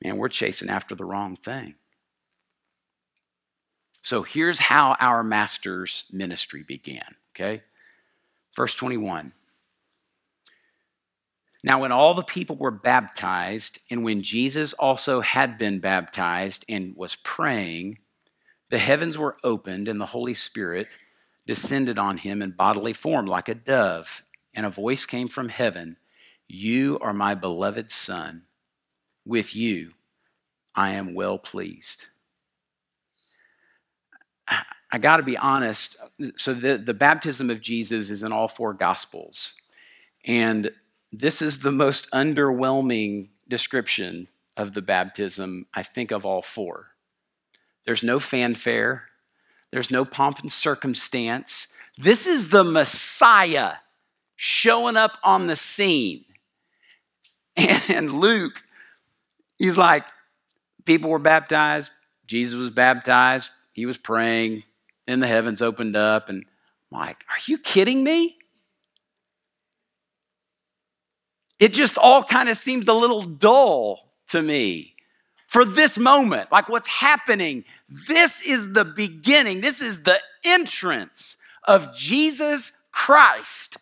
man, 0.03 0.17
we're 0.17 0.29
chasing 0.29 0.71
after 0.71 0.95
the 0.95 1.05
wrong 1.05 1.37
thing. 1.37 1.75
So 4.03 4.23
here's 4.23 4.59
how 4.59 4.97
our 5.01 5.25
master's 5.25 6.05
ministry 6.13 6.63
began, 6.63 7.17
okay? 7.33 7.63
Verse 8.55 8.75
21. 8.75 9.33
Now, 11.63 11.81
when 11.81 11.93
all 11.93 12.13
the 12.13 12.23
people 12.23 12.57
were 12.57 12.71
baptized, 12.71 13.79
and 13.91 14.05
when 14.05 14.21
Jesus 14.21 14.75
also 14.75 15.23
had 15.23 15.57
been 15.57 15.79
baptized 15.79 16.67
and 16.69 16.95
was 16.95 17.17
praying, 17.17 17.99
the 18.71 18.79
heavens 18.79 19.19
were 19.19 19.37
opened, 19.45 19.89
and 19.89 20.01
the 20.01 20.07
Holy 20.07 20.35
Spirit 20.35 20.89
descended 21.47 21.99
on 21.99 22.19
him 22.19 22.43
in 22.43 22.53
bodily 22.53 22.93
form 22.93 23.27
like 23.27 23.49
a 23.49 23.55
dove, 23.55 24.23
and 24.55 24.65
a 24.65 24.71
voice 24.71 25.05
came 25.05 25.29
from 25.29 25.49
heaven 25.49 25.97
You 26.49 26.99
are 27.01 27.13
my 27.13 27.35
beloved 27.35 27.91
Son. 27.91 28.43
With 29.27 29.55
you 29.55 29.93
I 30.75 30.91
am 30.91 31.15
well 31.15 31.39
pleased. 31.39 32.09
I 34.95 34.99
got 34.99 35.17
to 35.17 35.23
be 35.23 35.37
honest. 35.37 35.97
So, 36.37 36.55
the, 36.55 36.77
the 36.79 36.95
baptism 36.95 37.51
of 37.51 37.61
Jesus 37.61 38.11
is 38.11 38.23
in 38.23 38.31
all 38.31 38.47
four 38.47 38.73
Gospels. 38.73 39.55
And 40.25 40.71
this 41.13 41.43
is 41.43 41.59
the 41.59 41.73
most 41.73 42.09
underwhelming 42.13 43.31
description 43.49 44.29
of 44.57 44.75
the 44.75 44.83
baptism, 44.83 45.67
I 45.75 45.83
think, 45.83 46.11
of 46.13 46.25
all 46.25 46.43
four. 46.43 46.94
There's 47.87 48.03
no 48.03 48.19
fanfare, 48.21 49.05
there's 49.71 49.91
no 49.91 50.05
pomp 50.05 50.39
and 50.41 50.53
circumstance. 50.53 51.69
This 51.99 52.27
is 52.27 52.51
the 52.51 52.65
Messiah 52.65 53.75
showing 54.37 54.97
up 54.97 55.19
on 55.23 55.47
the 55.47 55.57
scene. 55.57 56.25
And 57.89 58.15
Luke, 58.15 58.63
he's 59.59 59.77
like, 59.77 60.05
people 60.85 61.11
were 61.11 61.19
baptized, 61.19 61.93
Jesus 62.27 62.59
was 62.59 62.71
baptized, 62.71 63.51
he 63.73 63.87
was 63.87 63.99
praying, 63.99 64.65
then 65.07 65.21
the 65.21 65.27
heavens 65.27 65.61
opened 65.61 65.95
up, 65.95 66.29
and 66.29 66.45
I'm 66.91 66.99
like, 66.99 67.25
are 67.29 67.43
you 67.47 67.59
kidding 67.59 68.03
me? 68.03 68.39
It 71.61 71.73
just 71.73 71.99
all 71.99 72.25
kind 72.25 72.49
of 72.49 72.57
seems 72.57 72.89
a 72.89 72.95
little 72.95 73.21
dull 73.21 74.13
to 74.29 74.43
me 74.43 74.94
for 75.55 75.65
this 75.65 75.97
moment, 75.97 76.51
like 76.51 76.69
what's 76.69 76.91
happening. 76.91 77.63
This 78.09 78.43
is 78.43 78.73
the 78.73 78.85
beginning, 78.85 79.61
this 79.61 79.81
is 79.81 80.03
the 80.03 80.19
entrance 80.45 81.37
of 81.63 81.95
Jesus 81.95 82.73
Christ. 82.91 83.77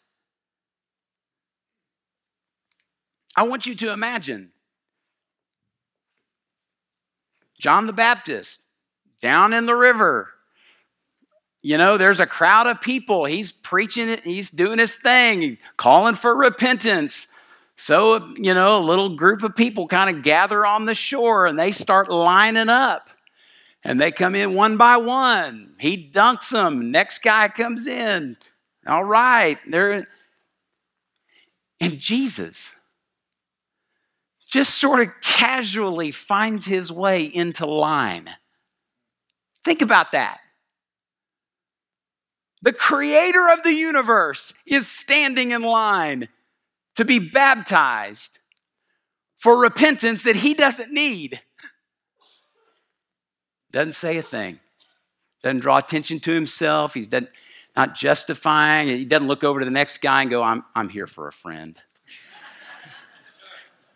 I 3.35 3.45
want 3.45 3.65
you 3.65 3.75
to 3.77 3.91
imagine 3.91 4.51
John 7.59 7.87
the 7.87 7.95
Baptist 7.95 8.61
down 9.23 9.55
in 9.55 9.65
the 9.65 9.75
river. 9.75 10.29
You 11.63 11.79
know, 11.79 11.97
there's 11.97 12.21
a 12.21 12.27
crowd 12.27 12.67
of 12.67 12.83
people. 12.83 13.25
He's 13.25 13.51
preaching 13.51 14.11
it, 14.11 14.21
he's 14.25 14.51
doing 14.51 14.79
his 14.79 14.97
thing, 14.97 15.57
calling 15.79 16.17
for 16.17 16.37
repentance. 16.37 17.29
So, 17.85 18.33
you 18.37 18.55
know, 18.55 18.79
a 18.79 18.87
little 18.87 19.17
group 19.17 19.43
of 19.43 19.57
people 19.57 19.89
kind 19.89 20.09
of 20.09 20.23
gather 20.23 20.65
on 20.65 20.85
the 20.85 20.95
shore 20.95 21.47
and 21.47 21.59
they 21.59 21.73
start 21.73 22.09
lining 22.09 22.69
up. 22.69 23.11
And 23.83 24.01
they 24.01 24.13
come 24.13 24.37
in 24.37 24.55
one 24.55 24.77
by 24.77 24.99
one. 24.99 25.75
He 25.81 26.09
dunks 26.15 26.51
them. 26.51 26.93
Next 26.93 27.25
guy 27.25 27.49
comes 27.49 27.89
in. 27.89 28.37
All 28.87 29.03
right. 29.03 29.59
They're 29.69 30.07
and 31.81 31.99
Jesus 31.99 32.71
just 34.49 34.77
sort 34.77 35.01
of 35.01 35.09
casually 35.21 36.13
finds 36.13 36.67
his 36.67 36.93
way 36.93 37.25
into 37.25 37.67
line. 37.67 38.31
Think 39.65 39.83
about 39.83 40.13
that. 40.13 40.39
The 42.63 42.73
creator 42.73 43.49
of 43.49 43.65
the 43.65 43.75
universe 43.75 44.55
is 44.67 44.87
standing 44.87 45.51
in 45.51 45.63
line 45.63 46.29
to 46.97 47.05
be 47.05 47.19
baptized 47.19 48.39
for 49.39 49.59
repentance 49.59 50.25
that 50.25 50.37
he 50.37 50.55
doesn't 50.55 50.93
need. 50.93 51.41
Doesn't 53.73 53.93
say 53.93 54.19
a 54.19 54.23
thing. 54.23 54.61
Doesn't 55.43 55.61
draw 55.61 55.79
attention 55.79 56.21
to 56.21 56.33
himself. 56.33 56.95
He's 56.95 57.09
not 57.77 57.95
justifying. 57.95 58.89
He 58.89 59.05
doesn't 59.05 59.27
look 59.27 59.43
over 59.43 59.61
to 59.61 59.65
the 59.65 59.71
next 59.71 59.99
guy 59.99 60.23
and 60.23 60.31
go, 60.31 60.43
I'm, 60.43 60.65
I'm 60.75 60.89
here 60.89 61.07
for 61.07 61.27
a 61.27 61.33
friend. 61.33 61.77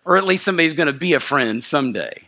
or 0.05 0.17
at 0.17 0.25
least 0.25 0.45
somebody's 0.45 0.75
going 0.75 0.87
to 0.89 0.93
be 0.93 1.13
a 1.13 1.21
friend 1.21 1.63
someday. 1.63 2.23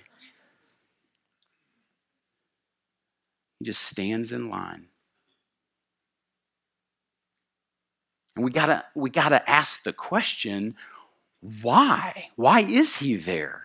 He 3.59 3.65
just 3.65 3.83
stands 3.83 4.31
in 4.31 4.49
line. 4.49 4.87
And 8.39 8.45
we 8.45 8.53
gotta, 8.53 8.85
we 8.95 9.11
gotta 9.11 9.51
ask 9.51 9.83
the 9.83 9.93
question 9.93 10.77
why? 11.41 12.29
Why 12.37 12.61
is 12.61 12.99
he 12.99 13.17
there? 13.17 13.65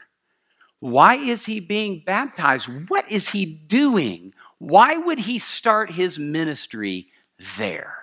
Why 0.79 1.13
is 1.13 1.45
he 1.45 1.59
being 1.59 2.01
baptized? 2.03 2.89
What 2.89 3.09
is 3.09 3.29
he 3.29 3.45
doing? 3.45 4.33
Why 4.57 4.97
would 4.97 5.19
he 5.19 5.37
start 5.37 5.91
his 5.91 6.17
ministry 6.17 7.09
there? 7.57 7.99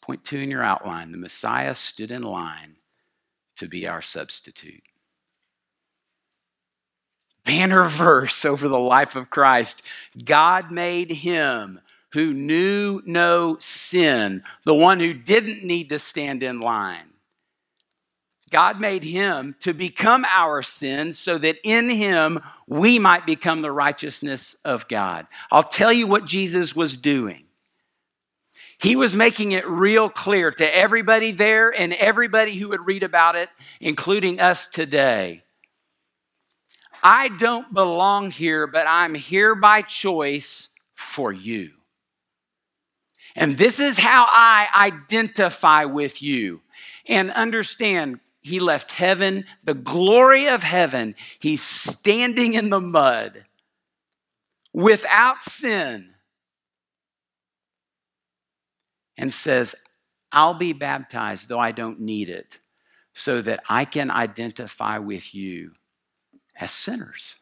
Point 0.00 0.24
two 0.24 0.38
in 0.38 0.50
your 0.50 0.64
outline 0.64 1.12
the 1.12 1.18
Messiah 1.18 1.76
stood 1.76 2.10
in 2.10 2.22
line 2.22 2.74
to 3.54 3.68
be 3.68 3.86
our 3.86 4.02
substitute 4.02 4.82
banner 7.46 7.84
verse 7.84 8.44
over 8.44 8.68
the 8.68 8.78
life 8.78 9.16
of 9.16 9.30
Christ. 9.30 9.82
God 10.22 10.70
made 10.70 11.12
him 11.12 11.80
who 12.12 12.32
knew 12.32 13.02
no 13.04 13.56
sin, 13.60 14.42
the 14.64 14.74
one 14.74 15.00
who 15.00 15.12
didn't 15.12 15.64
need 15.64 15.88
to 15.88 15.98
stand 15.98 16.42
in 16.42 16.60
line. 16.60 17.10
God 18.50 18.80
made 18.80 19.02
him 19.02 19.56
to 19.60 19.74
become 19.74 20.24
our 20.24 20.62
sin 20.62 21.12
so 21.12 21.36
that 21.38 21.58
in 21.64 21.90
him 21.90 22.40
we 22.66 22.98
might 22.98 23.26
become 23.26 23.60
the 23.60 23.72
righteousness 23.72 24.54
of 24.64 24.86
God. 24.86 25.26
I'll 25.50 25.64
tell 25.64 25.92
you 25.92 26.06
what 26.06 26.26
Jesus 26.26 26.76
was 26.76 26.96
doing. 26.96 27.44
He 28.78 28.94
was 28.94 29.16
making 29.16 29.52
it 29.52 29.66
real 29.66 30.08
clear 30.08 30.50
to 30.52 30.76
everybody 30.76 31.32
there 31.32 31.70
and 31.70 31.92
everybody 31.94 32.54
who 32.56 32.68
would 32.68 32.86
read 32.86 33.02
about 33.02 33.34
it, 33.34 33.48
including 33.80 34.38
us 34.38 34.66
today 34.66 35.42
I 37.08 37.28
don't 37.28 37.72
belong 37.72 38.32
here, 38.32 38.66
but 38.66 38.84
I'm 38.88 39.14
here 39.14 39.54
by 39.54 39.82
choice 39.82 40.70
for 40.94 41.32
you. 41.32 41.75
And 43.36 43.58
this 43.58 43.78
is 43.78 43.98
how 43.98 44.26
I 44.28 44.68
identify 44.74 45.84
with 45.84 46.22
you. 46.22 46.62
And 47.06 47.30
understand, 47.32 48.20
he 48.40 48.58
left 48.58 48.92
heaven, 48.92 49.44
the 49.62 49.74
glory 49.74 50.48
of 50.48 50.62
heaven. 50.62 51.14
He's 51.38 51.62
standing 51.62 52.54
in 52.54 52.70
the 52.70 52.80
mud 52.80 53.44
without 54.72 55.42
sin 55.42 56.14
and 59.16 59.32
says, 59.32 59.74
I'll 60.32 60.54
be 60.54 60.72
baptized, 60.72 61.48
though 61.48 61.58
I 61.58 61.72
don't 61.72 62.00
need 62.00 62.28
it, 62.28 62.58
so 63.12 63.42
that 63.42 63.62
I 63.68 63.84
can 63.84 64.10
identify 64.10 64.98
with 64.98 65.34
you 65.34 65.72
as 66.58 66.70
sinners. 66.70 67.36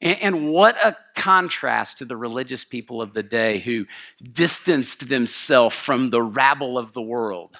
And 0.00 0.52
what 0.52 0.76
a 0.84 0.96
contrast 1.16 1.98
to 1.98 2.04
the 2.04 2.16
religious 2.16 2.64
people 2.64 3.02
of 3.02 3.14
the 3.14 3.22
day 3.22 3.58
who 3.58 3.86
distanced 4.32 5.08
themselves 5.08 5.76
from 5.76 6.10
the 6.10 6.22
rabble 6.22 6.78
of 6.78 6.92
the 6.92 7.02
world. 7.02 7.56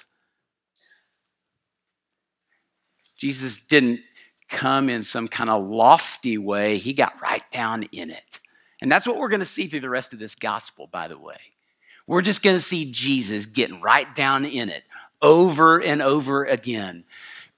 Jesus 3.17 3.57
didn't 3.57 3.99
come 4.47 4.89
in 4.89 5.03
some 5.03 5.27
kind 5.27 5.49
of 5.49 5.67
lofty 5.67 6.37
way, 6.37 6.77
he 6.77 6.93
got 6.93 7.21
right 7.21 7.43
down 7.51 7.83
in 7.91 8.09
it. 8.09 8.39
And 8.81 8.91
that's 8.91 9.05
what 9.05 9.17
we're 9.17 9.29
going 9.29 9.41
to 9.41 9.45
see 9.45 9.67
through 9.67 9.81
the 9.81 9.89
rest 9.89 10.13
of 10.13 10.19
this 10.19 10.35
gospel, 10.35 10.87
by 10.87 11.07
the 11.07 11.17
way. 11.17 11.37
We're 12.07 12.21
just 12.21 12.41
going 12.41 12.55
to 12.55 12.61
see 12.61 12.89
Jesus 12.91 13.45
getting 13.45 13.81
right 13.81 14.15
down 14.15 14.45
in 14.45 14.69
it 14.69 14.83
over 15.21 15.79
and 15.79 16.01
over 16.01 16.45
again. 16.45 17.03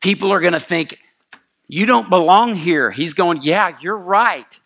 People 0.01 0.31
are 0.33 0.41
going 0.41 0.53
to 0.53 0.59
think, 0.59 0.99
you 1.67 1.85
don't 1.85 2.09
belong 2.09 2.55
here. 2.55 2.91
He's 2.91 3.13
going, 3.13 3.39
Yeah, 3.43 3.77
you're 3.79 3.95
right, 3.95 4.59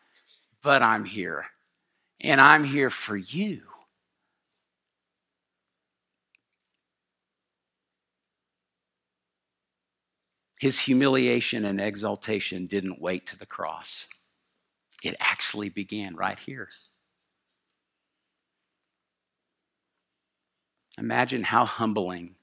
but 0.66 0.84
I'm 0.84 1.06
here. 1.06 1.46
and 2.22 2.42
I'm 2.42 2.66
here 2.66 2.90
for 2.92 3.18
you. 3.18 3.64
His 10.60 10.80
humiliation 10.82 11.66
and 11.66 11.82
exaltation 11.82 12.68
didn't 12.68 13.02
wait 13.02 13.28
to 13.28 13.38
the 13.38 13.46
cross. 13.46 14.08
It 15.04 15.16
actually 15.20 15.70
began 15.70 16.16
right 16.16 16.40
here. 16.40 16.70
Imagine 20.98 21.44
how 21.44 21.66
humbling 21.66 22.35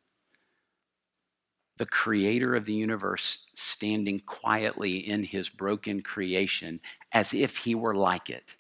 the 1.79 1.87
creator 1.87 2.55
of 2.55 2.67
the 2.67 2.75
universe 2.75 3.41
standing 3.55 4.21
quietly 4.21 4.99
in 4.99 5.25
his 5.25 5.49
broken 5.49 6.03
creation 6.03 6.81
as 7.13 7.33
if 7.33 7.59
he 7.59 7.75
were 7.75 7.95
like 7.95 8.29
it 8.29 8.57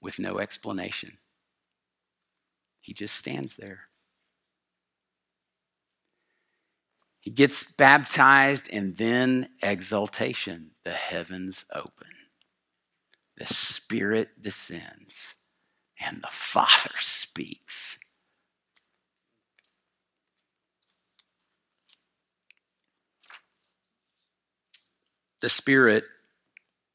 with 0.00 0.18
no 0.18 0.38
explanation. 0.38 1.18
He 2.80 2.92
just 2.92 3.14
stands 3.14 3.56
there. 3.56 3.88
He 7.20 7.30
gets 7.32 7.72
baptized 7.72 8.68
and 8.72 8.96
then 8.96 9.48
exaltation. 9.60 10.70
The 10.84 10.92
heavens 10.92 11.64
open. 11.74 12.10
The 13.36 13.46
Spirit 13.46 14.40
descends 14.40 15.34
and 16.00 16.22
the 16.22 16.30
Father 16.30 16.94
speaks. 16.98 17.98
The 25.46 25.50
Spirit, 25.50 26.02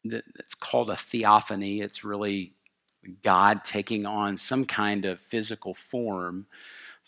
it's 0.03 0.55
called 0.55 0.89
a 0.89 0.97
theophany. 0.97 1.79
It's 1.79 2.03
really 2.03 2.51
God 3.23 3.63
taking 3.63 4.05
on 4.05 4.35
some 4.35 4.65
kind 4.65 5.05
of 5.05 5.21
physical 5.21 5.73
form 5.73 6.47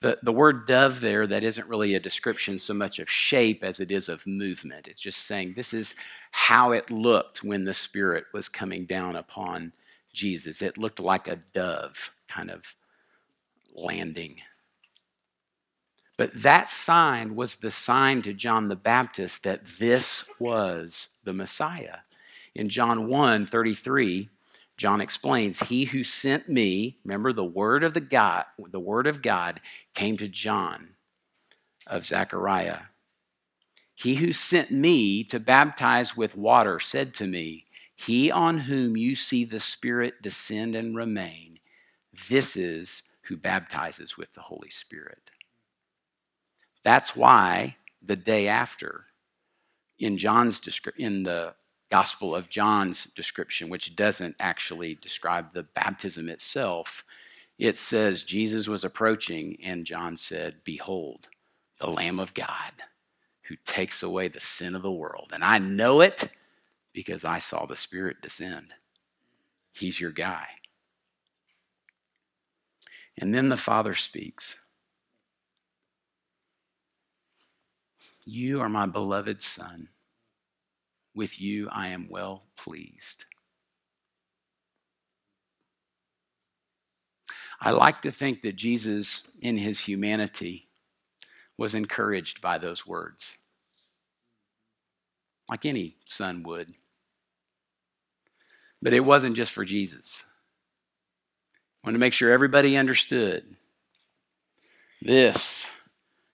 the, 0.03 0.19
the 0.21 0.33
word 0.33 0.67
dove 0.67 0.99
there, 0.99 1.25
that 1.25 1.45
isn't 1.45 1.69
really 1.69 1.95
a 1.95 1.99
description 1.99 2.59
so 2.59 2.73
much 2.73 2.99
of 2.99 3.09
shape 3.09 3.63
as 3.63 3.79
it 3.79 3.89
is 3.89 4.09
of 4.09 4.27
movement. 4.27 4.85
It's 4.89 5.01
just 5.01 5.19
saying 5.19 5.53
this 5.55 5.73
is 5.73 5.95
how 6.31 6.71
it 6.71 6.91
looked 6.91 7.41
when 7.41 7.63
the 7.63 7.73
Spirit 7.73 8.25
was 8.33 8.49
coming 8.49 8.85
down 8.85 9.15
upon 9.15 9.71
Jesus. 10.11 10.61
It 10.61 10.77
looked 10.77 10.99
like 10.99 11.29
a 11.29 11.37
dove 11.53 12.11
kind 12.27 12.51
of 12.51 12.75
landing. 13.73 14.41
But 16.17 16.31
that 16.35 16.67
sign 16.67 17.35
was 17.35 17.55
the 17.55 17.71
sign 17.71 18.21
to 18.23 18.33
John 18.33 18.67
the 18.67 18.75
Baptist 18.75 19.43
that 19.43 19.65
this 19.79 20.25
was 20.37 21.07
the 21.23 21.33
Messiah. 21.33 21.99
In 22.55 22.69
John 22.69 23.07
1 23.07 23.45
33, 23.45 24.29
John 24.77 25.01
explains, 25.01 25.59
He 25.61 25.85
who 25.85 26.03
sent 26.03 26.49
me, 26.49 26.97
remember 27.03 27.33
the 27.33 27.43
word 27.43 27.83
of 27.83 27.93
the 27.93 28.01
God, 28.01 28.45
the 28.57 28.79
word 28.79 29.07
of 29.07 29.21
God 29.21 29.61
came 29.93 30.17
to 30.17 30.27
John 30.27 30.89
of 31.87 32.05
Zechariah. 32.05 32.79
He 33.95 34.15
who 34.15 34.33
sent 34.33 34.71
me 34.71 35.23
to 35.25 35.39
baptize 35.39 36.17
with 36.17 36.35
water 36.35 36.79
said 36.79 37.13
to 37.15 37.27
me, 37.27 37.65
He 37.95 38.31
on 38.31 38.59
whom 38.59 38.97
you 38.97 39.15
see 39.15 39.45
the 39.45 39.59
Spirit 39.59 40.21
descend 40.21 40.75
and 40.75 40.95
remain, 40.95 41.59
this 42.27 42.55
is 42.55 43.03
who 43.23 43.37
baptizes 43.37 44.17
with 44.17 44.33
the 44.33 44.41
Holy 44.41 44.69
Spirit. 44.69 45.31
That's 46.83 47.15
why 47.15 47.77
the 48.01 48.15
day 48.15 48.47
after, 48.47 49.05
in 50.03 50.17
John's 50.17 50.61
in 50.97 51.23
the 51.23 51.55
Gospel 51.89 52.35
of 52.35 52.49
John's 52.49 53.05
description, 53.05 53.69
which 53.69 53.95
doesn't 53.95 54.35
actually 54.37 54.95
describe 54.95 55.53
the 55.53 55.63
baptism 55.63 56.27
itself, 56.27 57.05
it 57.57 57.77
says 57.77 58.23
Jesus 58.23 58.67
was 58.67 58.83
approaching, 58.83 59.57
and 59.63 59.85
John 59.85 60.17
said, 60.17 60.55
Behold, 60.65 61.29
the 61.79 61.89
Lamb 61.89 62.19
of 62.19 62.33
God 62.33 62.73
who 63.43 63.55
takes 63.65 64.03
away 64.03 64.27
the 64.27 64.41
sin 64.41 64.75
of 64.75 64.81
the 64.81 64.91
world. 64.91 65.31
And 65.33 65.43
I 65.43 65.57
know 65.57 66.01
it 66.01 66.29
because 66.91 67.23
I 67.23 67.39
saw 67.39 67.65
the 67.65 67.75
Spirit 67.77 68.21
descend. 68.21 68.73
He's 69.71 70.01
your 70.01 70.11
guy. 70.11 70.47
And 73.17 73.33
then 73.33 73.47
the 73.47 73.57
Father 73.57 73.93
speaks 73.93 74.57
You 78.25 78.59
are 78.61 78.69
my 78.69 78.85
beloved 78.85 79.41
Son. 79.41 79.89
With 81.15 81.39
you 81.39 81.69
I 81.71 81.89
am 81.89 82.07
well 82.09 82.43
pleased. 82.57 83.25
I 87.61 87.71
like 87.71 88.01
to 88.01 88.11
think 88.11 88.41
that 88.41 88.55
Jesus, 88.55 89.23
in 89.39 89.57
his 89.57 89.81
humanity, 89.81 90.67
was 91.57 91.73
encouraged 91.75 92.41
by 92.41 92.57
those 92.57 92.85
words, 92.85 93.37
like 95.49 95.65
any 95.65 95.95
son 96.05 96.43
would. 96.43 96.73
But 98.81 98.93
it 98.93 99.01
wasn't 99.01 99.37
just 99.37 99.51
for 99.51 99.63
Jesus. 99.63 100.25
I 101.83 101.87
want 101.87 101.95
to 101.95 101.99
make 101.99 102.13
sure 102.13 102.31
everybody 102.31 102.75
understood 102.75 103.55
this 105.01 105.69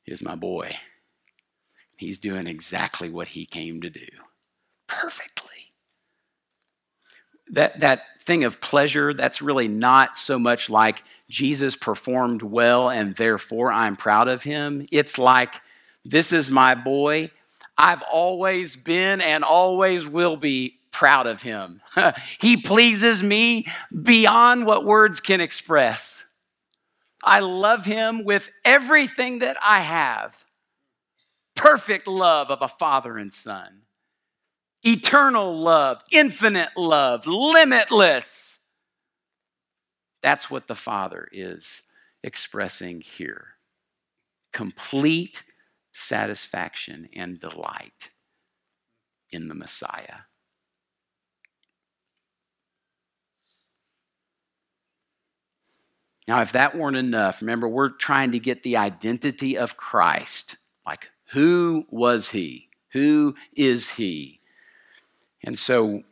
is 0.08 0.22
my 0.22 0.36
boy. 0.36 0.72
He's 1.98 2.18
doing 2.18 2.48
exactly 2.48 3.10
what 3.10 3.30
he 3.30 3.46
came 3.46 3.82
to 3.82 3.90
do 3.90 4.08
perfectly. 4.90 5.50
That, 7.52 7.80
that 7.80 8.04
thing 8.22 8.44
of 8.44 8.60
pleasure, 8.60 9.14
that's 9.14 9.42
really 9.42 9.68
not 9.68 10.18
so 10.18 10.38
much 10.38 10.70
like 10.70 11.04
Jesus 11.30 11.76
performed 11.76 12.42
well 12.42 12.90
and 12.90 13.16
therefore 13.16 13.72
I'm 13.72 13.96
proud 13.96 14.28
of 14.28 14.44
him. 14.44 14.86
It's 14.92 15.18
like, 15.18 15.62
this 16.04 16.34
is 16.34 16.52
my 16.52 16.76
boy. 16.76 17.32
I've 17.78 18.04
always 18.12 18.76
been 18.76 19.22
and 19.22 19.44
always 19.44 20.08
will 20.08 20.36
be 20.36 20.80
proud 20.92 21.28
of 21.28 21.42
him. 21.42 21.82
he 22.40 22.58
pleases 22.58 23.24
me 23.24 23.66
beyond 24.04 24.66
what 24.66 24.86
words 24.86 25.22
can 25.22 25.40
express. 25.40 26.26
I 27.24 27.40
love 27.40 27.86
him 27.86 28.24
with 28.24 28.50
everything 28.66 29.40
that 29.40 29.58
I 29.62 29.80
have. 29.80 30.46
Perfect 31.56 32.08
love 32.08 32.50
of 32.50 32.62
a 32.62 32.68
father 32.68 33.18
and 33.18 33.34
son 33.34 33.84
eternal 34.84 35.58
love, 35.58 36.04
infinite 36.12 36.76
love, 36.76 37.28
limitless. 37.28 38.60
That's 40.22 40.50
what 40.50 40.68
the 40.68 40.76
Father 40.76 41.28
is 41.32 41.84
expressing 42.24 43.02
here 43.02 43.56
complete 44.52 45.44
satisfaction 45.94 47.08
and 47.14 47.40
delight 47.40 48.10
in 49.32 49.48
the 49.48 49.56
Messiah. 49.56 50.22
Now, 56.28 56.42
if 56.42 56.52
that 56.52 56.76
weren't 56.76 56.96
enough, 56.96 57.42
remember, 57.42 57.68
we're 57.68 57.90
trying 57.90 58.32
to 58.34 58.40
get 58.40 58.62
the 58.62 58.78
identity 58.78 59.58
of 59.58 59.78
Christ. 59.78 60.58
Like, 60.86 61.10
who 61.32 61.86
was 61.90 62.30
he? 62.30 62.70
Who 62.92 63.36
is 63.54 63.92
he? 63.92 64.39
And 65.50 65.58
so 65.58 66.04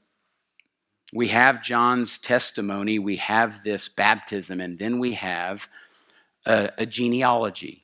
we 1.13 1.27
have 1.27 1.61
John's 1.61 2.17
testimony, 2.17 2.97
we 2.97 3.17
have 3.17 3.63
this 3.63 3.87
baptism, 3.87 4.59
and 4.59 4.79
then 4.79 4.97
we 4.97 5.13
have 5.13 5.67
a, 6.47 6.71
a 6.79 6.87
genealogy, 6.87 7.83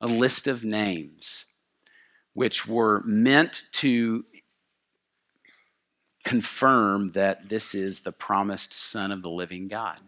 a 0.00 0.08
list 0.08 0.48
of 0.48 0.64
names, 0.64 1.46
which 2.32 2.66
were 2.66 3.04
meant 3.04 3.66
to 3.74 4.24
confirm 6.24 7.12
that 7.12 7.48
this 7.48 7.72
is 7.72 8.00
the 8.00 8.10
promised 8.10 8.72
Son 8.72 9.12
of 9.12 9.22
the 9.22 9.30
living 9.30 9.68
God. 9.68 10.00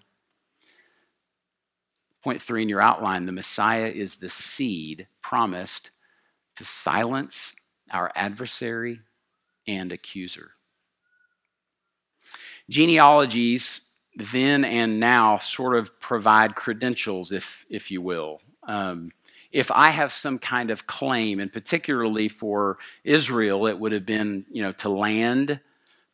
Point 2.25 2.42
three 2.42 2.62
in 2.62 2.68
your 2.68 2.83
outline 2.83 3.27
the 3.27 3.31
Messiah 3.31 3.87
is 3.87 4.16
the 4.16 4.29
seed 4.29 5.07
promised 5.21 5.92
to 6.57 6.64
silence 6.64 7.55
our 7.92 8.11
adversary 8.16 8.99
and 9.68 9.92
accuser. 9.92 10.55
Genealogies, 12.73 13.83
then 14.17 14.65
and 14.65 14.99
now, 14.99 15.37
sort 15.37 15.77
of 15.77 16.01
provide 16.01 16.55
credentials, 16.55 17.31
if, 17.31 17.67
if 17.69 17.91
you 17.91 18.01
will. 18.01 18.41
Um, 18.67 19.11
if 19.51 19.71
I 19.71 19.91
have 19.91 20.11
some 20.11 20.39
kind 20.39 20.71
of 20.71 20.87
claim, 20.87 21.39
and 21.39 21.53
particularly 21.53 22.29
for 22.29 22.79
Israel, 23.05 23.67
it 23.67 23.79
would 23.79 23.93
have 23.93 24.07
been, 24.07 24.47
you 24.51 24.63
know, 24.63 24.73
to 24.73 24.89
land, 24.89 25.61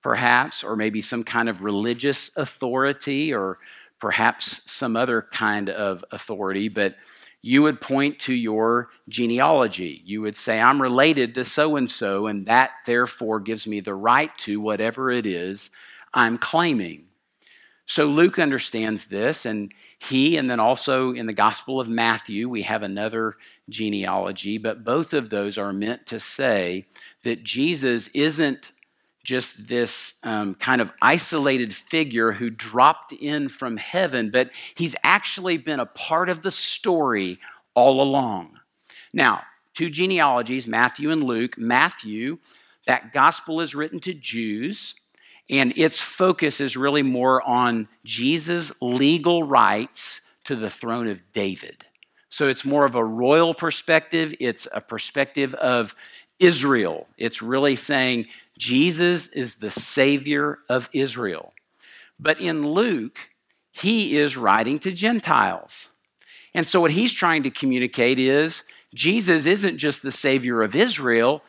perhaps, 0.03 0.65
or 0.65 0.75
maybe 0.75 1.01
some 1.01 1.23
kind 1.23 1.49
of 1.49 1.63
religious 1.63 2.37
authority, 2.37 3.33
or 3.33 3.59
perhaps 4.01 4.61
some 4.69 4.97
other 4.97 5.23
kind 5.23 5.71
of 5.71 6.05
authority, 6.11 6.69
but 6.69 6.97
you 7.41 7.63
would 7.63 7.81
point 7.81 8.19
to 8.19 8.35
your 8.35 8.89
genealogy. 9.09 10.03
You 10.05 10.23
would 10.23 10.37
say, 10.37 10.61
I'm 10.61 10.83
related 10.83 11.37
to 11.37 11.45
so 11.45 11.77
and 11.77 11.89
so, 11.89 12.27
and 12.27 12.47
that 12.47 12.73
therefore 12.85 13.39
gives 13.39 13.65
me 13.65 13.79
the 13.79 13.95
right 13.95 14.37
to 14.39 14.61
whatever 14.61 15.13
it 15.13 15.25
is 15.25 15.71
I'm 16.15 16.39
claiming. 16.39 17.05
So 17.87 18.07
Luke 18.07 18.39
understands 18.39 19.07
this, 19.07 19.47
and 19.47 19.73
he, 19.99 20.37
and 20.37 20.51
then 20.51 20.61
also 20.61 21.13
in 21.13 21.27
the 21.27 21.33
Gospel 21.33 21.81
of 21.81 21.89
Matthew, 21.89 22.49
we 22.49 22.63
have 22.63 22.83
another 22.83 23.35
genealogy, 23.69 24.59
but 24.59 24.85
both 24.85 25.13
of 25.13 25.31
those 25.31 25.59
are 25.59 25.73
meant 25.73 26.07
to 26.07 26.21
say 26.21 26.87
that 27.25 27.43
Jesus 27.43 28.09
isn't 28.09 28.73
just 29.25 29.69
this 29.69 30.15
um, 30.23 30.55
kind 30.55 30.81
of 30.81 30.93
isolated 31.03 31.75
figure 31.75 32.33
who 32.33 32.49
dropped 32.49 33.13
in 33.13 33.49
from 33.49 33.77
heaven, 33.77 34.31
but 34.31 34.51
he's 34.75 34.97
actually 35.03 35.59
been 35.59 35.81
a 35.81 35.87
part 35.87 36.29
of 36.29 36.43
the 36.43 36.51
story 36.51 37.39
all 37.75 38.01
along. 38.01 38.59
Now, 39.13 39.43
two 39.75 39.91
genealogies, 39.91 40.67
Matthew 40.67 41.11
and 41.11 41.23
Luke. 41.23 41.59
Matthew, 41.59 42.39
that 42.87 43.13
gospel 43.13 43.61
is 43.61 43.75
written 43.75 44.01
to 44.01 44.15
Jews, 44.15 44.95
and 45.51 45.77
its 45.77 46.01
focus 46.01 46.61
is 46.61 46.77
really 46.77 47.03
more 47.03 47.43
on 47.43 47.89
Jesus' 48.05 48.73
legal 48.81 49.43
rights 49.43 50.21
to 50.45 50.57
the 50.57 50.71
throne 50.71 51.09
of 51.09 51.33
David. 51.33 51.87
So 52.29 52.47
it's 52.47 52.65
more 52.65 52.85
of 52.85 52.95
a 52.95 53.05
royal 53.05 53.55
perspective, 53.55 54.35
it's 54.41 54.69
a 54.73 54.81
perspective 54.81 55.55
of 55.55 55.95
Israel. 56.39 57.09
It's 57.17 57.43
really 57.43 57.77
saying 57.77 58.27
Jesus 58.59 59.29
is 59.29 59.57
the 59.57 59.71
Savior 59.71 60.59
of 60.69 60.89
Israel. 60.93 61.53
But 62.21 62.41
in 62.41 62.67
Luke, 62.67 63.31
he 63.73 64.17
is 64.17 64.37
writing 64.37 64.79
to 64.81 64.93
Gentiles. 64.93 65.89
And 66.55 66.67
so 66.67 66.81
what 66.81 66.91
he's 66.93 67.13
trying 67.13 67.43
to 67.45 67.51
communicate 67.51 68.19
is 68.19 68.65
Jesus 68.95 69.47
isn't 69.47 69.79
just 69.79 70.03
the 70.03 70.13
Savior 70.13 70.63
of 70.63 70.75
Israel, 70.75 71.43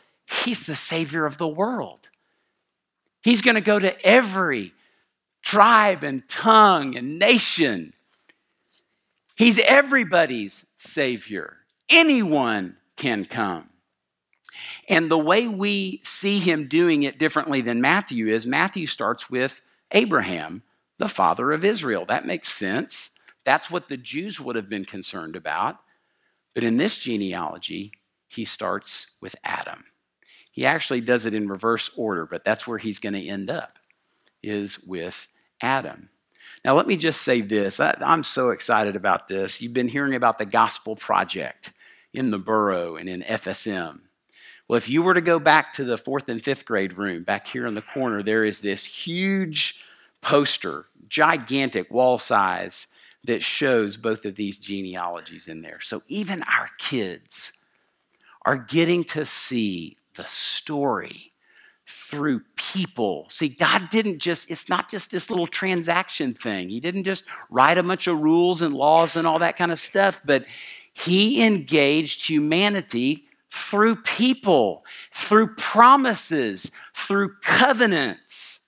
He's 0.44 0.68
the 0.68 0.76
Savior 0.76 1.26
of 1.26 1.38
the 1.38 1.48
world. 1.48 2.09
He's 3.22 3.42
going 3.42 3.56
to 3.56 3.62
go 3.62 3.80
to 3.80 4.06
every 4.06 4.74
tribe 5.42 6.04
and 6.04 6.28
tongue 6.30 6.96
and 6.96 7.20
nation. 7.20 7.94
He's 9.36 9.60
everybody's 9.60 10.66
Savior. 10.76 11.58
Anyone 11.90 12.78
can 12.96 13.26
come. 13.26 13.70
And 14.88 15.10
the 15.10 15.18
way 15.18 15.48
we 15.48 16.02
see 16.04 16.40
him 16.40 16.68
doing 16.68 17.04
it 17.04 17.18
differently 17.18 17.62
than 17.62 17.80
Matthew 17.80 18.28
is 18.28 18.46
Matthew 18.46 18.88
starts 18.88 19.30
with 19.30 19.62
Abraham, 19.92 20.64
the 20.98 21.08
father 21.08 21.52
of 21.52 21.64
Israel. 21.64 22.06
That 22.06 22.26
makes 22.26 22.50
sense. 22.50 23.12
That's 23.46 23.72
what 23.72 23.88
the 23.88 23.98
Jews 23.98 24.40
would 24.40 24.56
have 24.56 24.70
been 24.70 24.86
concerned 24.86 25.36
about. 25.36 25.78
But 26.54 26.64
in 26.64 26.78
this 26.78 26.98
genealogy, 26.98 27.94
he 28.28 28.46
starts 28.46 29.08
with 29.22 29.36
Adam. 29.44 29.86
He 30.52 30.66
actually 30.66 31.02
does 31.02 31.26
it 31.26 31.34
in 31.34 31.48
reverse 31.48 31.90
order, 31.96 32.26
but 32.26 32.44
that's 32.44 32.68
where 32.68 32.78
he's 32.78 33.00
going 33.00 33.14
to 33.14 33.28
end 33.28 33.50
up, 33.50 33.80
is 34.42 34.80
with 34.80 35.28
Adam. 35.62 36.10
Now, 36.66 36.76
let 36.76 36.88
me 36.88 36.98
just 36.98 37.22
say 37.22 37.42
this. 37.42 37.80
I, 37.80 37.96
am 38.02 38.24
so 38.24 38.50
excited 38.50 38.96
about 38.96 39.28
this. 39.28 39.62
You've 39.62 39.74
been 39.74 39.88
hearing 39.88 40.16
about 40.16 40.38
the 40.38 40.46
Gospel 40.46 40.96
Project 40.96 41.72
in 42.14 42.32
the 42.32 42.40
borough 42.40 42.96
and 42.96 43.08
in 43.08 43.22
FSM. 43.22 44.02
Well, 44.68 44.78
if 44.78 44.90
you 44.90 45.02
were 45.02 45.14
to 45.14 45.22
go 45.22 45.40
back 45.40 45.74
to 45.74 45.84
the 45.84 45.98
fourth 45.98 46.28
and 46.30 46.44
fifth 46.44 46.66
grade 46.66 46.98
room, 46.98 47.24
back 47.24 47.48
here 47.48 47.66
in 47.66 47.76
the 47.76 47.82
corner, 47.82 48.22
there 48.22 48.44
is 48.44 48.60
this 48.60 48.86
huge 48.86 49.80
poster, 50.22 50.86
gigantic 51.08 51.90
wall 51.92 52.18
size, 52.18 52.88
that 53.24 53.44
shows 53.44 53.98
both 53.98 54.26
of 54.26 54.36
these 54.36 54.58
genealogies 54.58 55.48
in 55.48 55.62
there. 55.62 55.80
So 55.82 56.04
even 56.08 56.44
our 56.44 56.70
kids 56.78 57.52
are 58.46 58.58
getting 58.58 59.04
to 59.06 59.26
see 59.26 59.98
the 60.16 60.26
story 60.26 61.34
through 61.86 62.42
people. 62.56 63.26
See, 63.30 63.50
God 63.50 63.90
didn't 63.90 64.20
just, 64.20 64.50
it's 64.50 64.70
not 64.70 64.90
just 64.90 65.12
this 65.12 65.30
little 65.30 65.48
transaction 65.48 66.34
thing. 66.34 66.70
He 66.70 66.80
didn't 66.80 67.04
just 67.04 67.24
write 67.50 67.78
a 67.78 67.84
bunch 67.84 68.08
of 68.08 68.20
rules 68.20 68.62
and 68.62 68.76
laws 68.76 69.16
and 69.16 69.26
all 69.26 69.40
that 69.40 69.58
kind 69.58 69.72
of 69.72 69.80
stuff, 69.80 70.22
but 70.24 70.46
He 70.94 71.44
engaged 71.44 72.28
humanity 72.28 73.26
through 73.52 73.98
people, 73.98 74.86
through 75.12 75.56
promises, 75.56 76.72
through 76.94 77.36
covenants. 77.42 78.60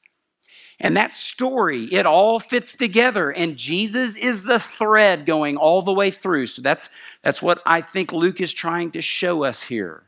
And 0.79 0.97
that 0.97 1.13
story, 1.13 1.83
it 1.85 2.07
all 2.07 2.39
fits 2.39 2.75
together. 2.75 3.29
And 3.29 3.55
Jesus 3.55 4.17
is 4.17 4.43
the 4.43 4.57
thread 4.57 5.27
going 5.27 5.57
all 5.57 5.83
the 5.83 5.93
way 5.93 6.09
through. 6.09 6.47
So 6.47 6.63
that's, 6.63 6.89
that's 7.21 7.39
what 7.39 7.61
I 7.67 7.81
think 7.81 8.11
Luke 8.11 8.41
is 8.41 8.51
trying 8.51 8.89
to 8.91 9.01
show 9.01 9.43
us 9.43 9.61
here. 9.61 10.05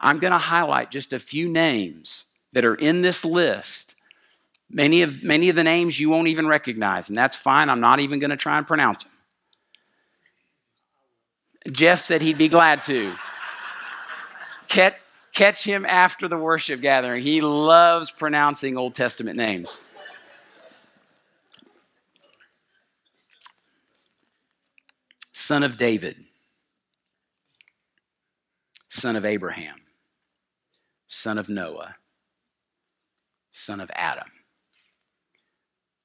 I'm 0.00 0.18
going 0.18 0.32
to 0.32 0.38
highlight 0.38 0.90
just 0.90 1.12
a 1.12 1.18
few 1.18 1.48
names 1.48 2.26
that 2.52 2.64
are 2.64 2.74
in 2.74 3.02
this 3.02 3.24
list. 3.24 3.94
Many 4.70 5.02
of, 5.02 5.22
many 5.22 5.48
of 5.48 5.56
the 5.56 5.64
names 5.64 5.98
you 6.00 6.08
won't 6.10 6.28
even 6.28 6.46
recognize, 6.46 7.08
and 7.08 7.18
that's 7.18 7.36
fine. 7.36 7.68
I'm 7.68 7.80
not 7.80 8.00
even 8.00 8.18
going 8.18 8.30
to 8.30 8.36
try 8.36 8.56
and 8.56 8.66
pronounce 8.66 9.04
them. 9.04 9.12
Jeff 11.72 12.00
said 12.00 12.22
he'd 12.22 12.38
be 12.38 12.48
glad 12.48 12.84
to. 12.84 13.14
catch, 14.68 14.96
catch 15.34 15.64
him 15.64 15.84
after 15.84 16.28
the 16.28 16.38
worship 16.38 16.80
gathering. 16.80 17.22
He 17.22 17.40
loves 17.40 18.10
pronouncing 18.10 18.78
Old 18.78 18.94
Testament 18.94 19.36
names. 19.36 19.76
son 25.50 25.64
of 25.64 25.76
David, 25.78 26.16
son 28.88 29.16
of 29.16 29.24
Abraham, 29.24 29.74
son 31.10 31.38
of 31.38 31.48
Noah, 31.48 31.96
son 33.50 33.80
of 33.80 33.90
Adam, 33.96 34.30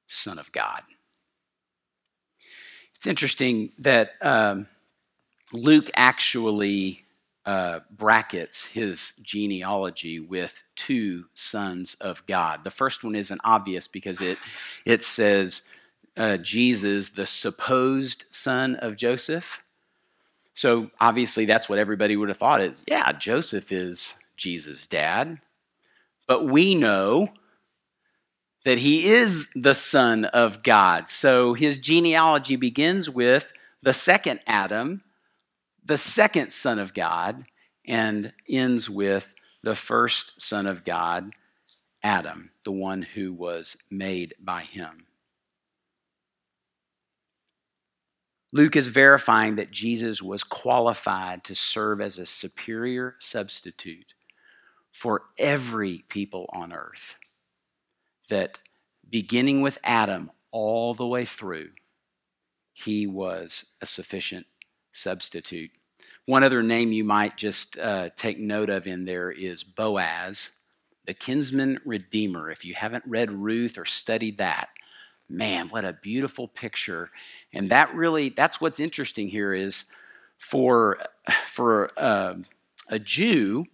son 0.07 0.39
of 0.39 0.51
God. 0.51 0.81
It's 2.95 3.05
interesting 3.05 3.71
that 3.77 4.13
um, 4.21 4.65
Luke 5.53 5.91
actually 5.95 7.03
uh, 7.45 7.81
brackets 7.91 8.65
his 8.65 9.13
genealogy 9.21 10.19
with 10.19 10.63
two 10.75 11.25
sons 11.35 11.95
of 12.01 12.25
God. 12.25 12.63
The 12.63 12.71
first 12.71 13.03
one 13.03 13.13
isn't 13.13 13.41
obvious 13.43 13.87
because 13.87 14.21
it, 14.21 14.39
it 14.85 15.03
says 15.03 15.61
uh, 16.17 16.37
Jesus 16.37 17.09
the 17.11 17.27
supposed 17.27 18.25
son 18.31 18.75
of 18.77 18.95
Joseph. 18.95 19.61
So 20.55 20.89
obviously, 20.99 21.45
that's 21.45 21.69
what 21.69 21.77
everybody 21.77 22.17
would 22.17 22.29
have 22.29 22.39
thought 22.39 22.61
is 22.61 22.83
yeah, 22.87 23.11
Joseph 23.11 23.71
is 23.71 24.15
Jesus' 24.35 24.87
dad. 24.87 25.39
But 26.27 26.45
we 26.45 26.75
know 26.75 27.29
that 28.65 28.79
he 28.79 29.07
is 29.07 29.47
the 29.55 29.75
son 29.75 30.25
of 30.25 30.63
God. 30.63 31.07
So 31.07 31.53
his 31.53 31.77
genealogy 31.77 32.55
begins 32.55 33.09
with 33.09 33.53
the 33.81 33.93
second 33.93 34.39
Adam, 34.47 35.03
the 35.83 35.99
second 35.99 36.51
son 36.51 36.79
of 36.79 36.93
God, 36.93 37.45
and 37.87 38.33
ends 38.49 38.89
with 38.89 39.35
the 39.61 39.75
first 39.75 40.41
son 40.41 40.65
of 40.65 40.83
God, 40.83 41.31
Adam, 42.01 42.49
the 42.63 42.71
one 42.71 43.03
who 43.03 43.31
was 43.31 43.77
made 43.91 44.33
by 44.39 44.61
him. 44.61 45.05
Luke 48.51 48.75
is 48.75 48.87
verifying 48.87 49.55
that 49.55 49.69
Jesus 49.69 50.21
was 50.21 50.43
qualified 50.43 51.43
to 51.43 51.53
serve 51.53 51.99
as 52.01 52.17
a 52.17 52.25
superior 52.25 53.15
substitute 53.19 54.13
for 54.95 55.23
every 55.37 56.05
people 56.07 56.49
on 56.53 56.71
earth. 56.71 57.17
That 58.29 58.59
beginning 59.07 59.61
with 59.61 59.77
Adam 59.83 60.31
all 60.51 60.93
the 60.93 61.05
way 61.05 61.25
through, 61.25 61.71
he 62.71 63.05
was 63.05 63.65
a 63.81 63.85
sufficient 63.85 64.45
substitute. 64.93 65.71
One 66.25 66.45
other 66.45 66.63
name 66.63 66.93
you 66.93 67.03
might 67.03 67.35
just 67.35 67.77
uh, 67.77 68.11
take 68.15 68.39
note 68.39 68.69
of 68.69 68.87
in 68.87 69.03
there 69.03 69.29
is 69.29 69.65
Boaz, 69.65 70.51
the 71.05 71.13
kinsman 71.13 71.81
redeemer. 71.83 72.49
If 72.49 72.63
you 72.63 72.73
haven't 72.73 73.03
read 73.05 73.31
Ruth 73.33 73.77
or 73.77 73.83
studied 73.83 74.37
that, 74.37 74.69
man, 75.27 75.67
what 75.67 75.83
a 75.83 75.91
beautiful 75.91 76.47
picture. 76.47 77.11
And 77.51 77.69
that 77.69 77.93
really, 77.93 78.29
that's 78.29 78.61
what's 78.61 78.79
interesting 78.79 79.27
here 79.27 79.53
is 79.53 79.83
for, 80.37 80.99
for 81.47 81.91
uh, 81.97 82.35
a 82.87 82.97
Jew, 82.97 83.65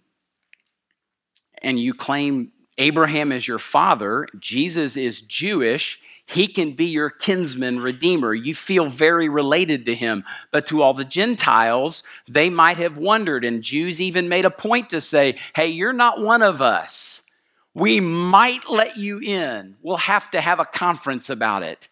and 1.62 1.80
you 1.80 1.94
claim 1.94 2.52
Abraham 2.78 3.32
is 3.32 3.46
your 3.46 3.58
father, 3.58 4.26
Jesus 4.38 4.96
is 4.96 5.22
Jewish, 5.22 6.00
he 6.26 6.46
can 6.46 6.72
be 6.72 6.86
your 6.86 7.10
kinsman 7.10 7.80
redeemer. 7.80 8.32
You 8.32 8.54
feel 8.54 8.88
very 8.88 9.28
related 9.28 9.84
to 9.86 9.94
him. 9.94 10.24
But 10.50 10.66
to 10.68 10.80
all 10.80 10.94
the 10.94 11.04
Gentiles, 11.04 12.04
they 12.28 12.48
might 12.48 12.78
have 12.78 12.96
wondered, 12.96 13.44
and 13.44 13.62
Jews 13.62 14.00
even 14.00 14.28
made 14.28 14.44
a 14.44 14.50
point 14.50 14.90
to 14.90 15.00
say, 15.00 15.36
hey, 15.54 15.66
you're 15.66 15.92
not 15.92 16.22
one 16.22 16.42
of 16.42 16.62
us. 16.62 17.22
We 17.74 18.00
might 18.00 18.70
let 18.70 18.96
you 18.96 19.18
in. 19.18 19.76
We'll 19.82 19.96
have 19.96 20.30
to 20.30 20.40
have 20.40 20.60
a 20.60 20.64
conference 20.64 21.28
about 21.28 21.62
it. 21.62 21.88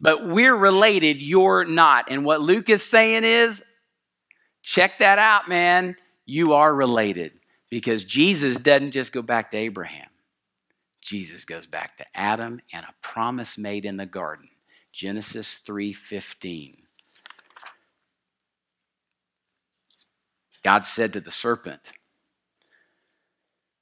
But 0.00 0.26
we're 0.26 0.56
related, 0.56 1.22
you're 1.22 1.64
not. 1.64 2.10
And 2.10 2.24
what 2.24 2.40
Luke 2.40 2.70
is 2.70 2.82
saying 2.82 3.24
is 3.24 3.62
check 4.62 4.98
that 4.98 5.18
out, 5.18 5.48
man. 5.48 5.96
You 6.24 6.54
are 6.54 6.72
related 6.72 7.37
because 7.70 8.04
Jesus 8.04 8.56
doesn't 8.58 8.92
just 8.92 9.12
go 9.12 9.22
back 9.22 9.50
to 9.50 9.56
Abraham, 9.56 10.08
Jesus 11.00 11.44
goes 11.44 11.66
back 11.66 11.96
to 11.98 12.06
Adam 12.14 12.60
and 12.72 12.84
a 12.84 12.94
promise 13.02 13.56
made 13.56 13.84
in 13.84 13.96
the 13.96 14.06
garden. 14.06 14.48
Genesis 14.92 15.60
3:15. 15.66 16.84
God 20.62 20.84
said 20.86 21.12
to 21.12 21.20
the 21.20 21.30
serpent, 21.30 21.80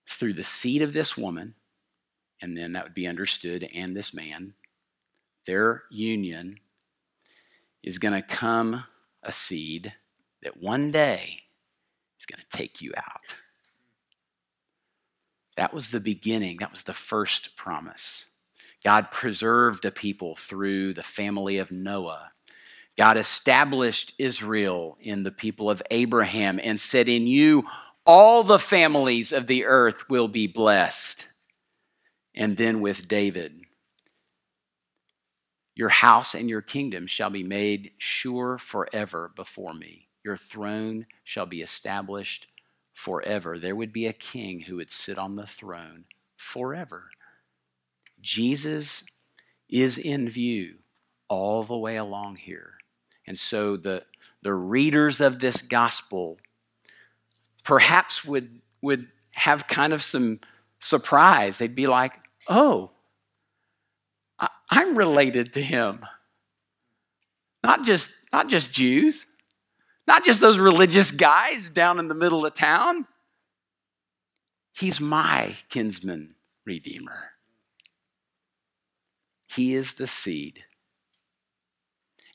through 0.09 0.35
the 0.35 0.45
seed 0.45 0.83
of 0.83 0.93
this 0.93 1.17
woman, 1.17 1.55
and 2.41 2.57
then 2.57 2.73
that 2.73 2.85
would 2.85 2.95
be 2.95 3.07
understood, 3.07 3.69
and 3.75 3.97
this 3.97 4.15
man, 4.15 4.55
their 5.47 5.85
union 5.91 6.61
is 7.83 7.99
going 7.99 8.15
to 8.15 8.23
come 8.23 8.85
a 9.23 9.33
seed 9.33 9.95
that 10.43 10.57
one 10.57 10.91
day 10.91 11.41
is 12.19 12.27
going 12.27 12.41
to 12.41 12.57
take 12.57 12.81
you 12.81 12.93
out. 12.97 13.37
That 15.57 15.73
was 15.73 15.89
the 15.89 16.01
beginning, 16.01 16.59
that 16.61 16.71
was 16.71 16.83
the 16.83 16.93
first 16.93 17.57
promise. 17.57 18.27
God 18.85 19.11
preserved 19.11 19.85
a 19.85 19.91
people 19.91 20.37
through 20.37 20.93
the 20.93 21.03
family 21.03 21.59
of 21.59 21.73
Noah. 21.73 22.33
God 22.97 23.17
established 23.17 24.15
Israel 24.19 24.97
in 25.01 25.23
the 25.23 25.33
people 25.33 25.71
of 25.71 25.83
Abraham 25.91 26.61
and 26.63 26.79
said, 26.79 27.09
In 27.09 27.27
you, 27.27 27.65
all 28.07 28.43
the 28.43 28.59
families 28.59 29.33
of 29.33 29.47
the 29.47 29.65
earth 29.65 30.09
will 30.09 30.29
be 30.29 30.47
blessed. 30.47 31.29
And 32.35 32.57
then 32.57 32.81
with 32.81 33.09
David, 33.09 33.63
your 35.75 35.89
house 35.89 36.35
and 36.35 36.49
your 36.49 36.63
kingdom 36.63 37.07
shall 37.07 37.31
be 37.31 37.43
made 37.43 37.93
sure 37.99 38.57
forever 38.57 39.33
before 39.35 39.75
me. 39.75 40.09
Your 40.25 40.37
throne 40.37 41.07
shall 41.25 41.47
be 41.47 41.61
established 41.61 42.47
forever. 42.97 43.59
There 43.59 43.77
would 43.77 43.93
be 43.93 44.07
a 44.07 44.13
king 44.15 44.61
who 44.61 44.77
would 44.77 44.91
sit 44.91 45.19
on 45.19 45.37
the 45.37 45.47
throne 45.47 46.07
forever. 46.35 47.11
Jesus 48.23 49.05
is 49.69 49.99
in 49.99 50.27
view 50.27 50.77
all 51.29 51.63
the 51.63 51.77
way 51.77 51.97
along 51.97 52.37
here. 52.37 52.79
And 53.27 53.39
so 53.39 53.77
the, 53.77 54.05
the 54.41 54.55
readers 54.55 55.21
of 55.21 55.41
this 55.41 55.61
gospel 55.61 56.39
perhaps 57.65 58.25
would, 58.25 58.63
would 58.81 59.09
have 59.33 59.67
kind 59.67 59.93
of 59.93 60.03
some 60.03 60.41
surprise. 60.81 61.59
They'd 61.59 61.75
be 61.75 61.87
like, 61.87 62.15
oh, 62.49 62.93
I, 64.39 64.49
I'm 64.71 64.97
related 64.97 65.53
to 65.53 65.63
him. 65.63 66.07
Not 67.63 67.85
just, 67.85 68.11
not 68.33 68.49
just 68.49 68.73
Jews, 68.73 69.27
not 70.07 70.25
just 70.25 70.41
those 70.41 70.59
religious 70.59 71.11
guys 71.11 71.69
down 71.69 71.99
in 71.99 72.09
the 72.09 72.15
middle 72.15 72.47
of 72.47 72.55
town. 72.55 73.07
He's 74.73 75.01
my 75.01 75.57
kinsman 75.69 76.35
redeemer. 76.65 77.33
He 79.47 79.75
is 79.75 79.95
the 79.95 80.07
seed. 80.07 80.65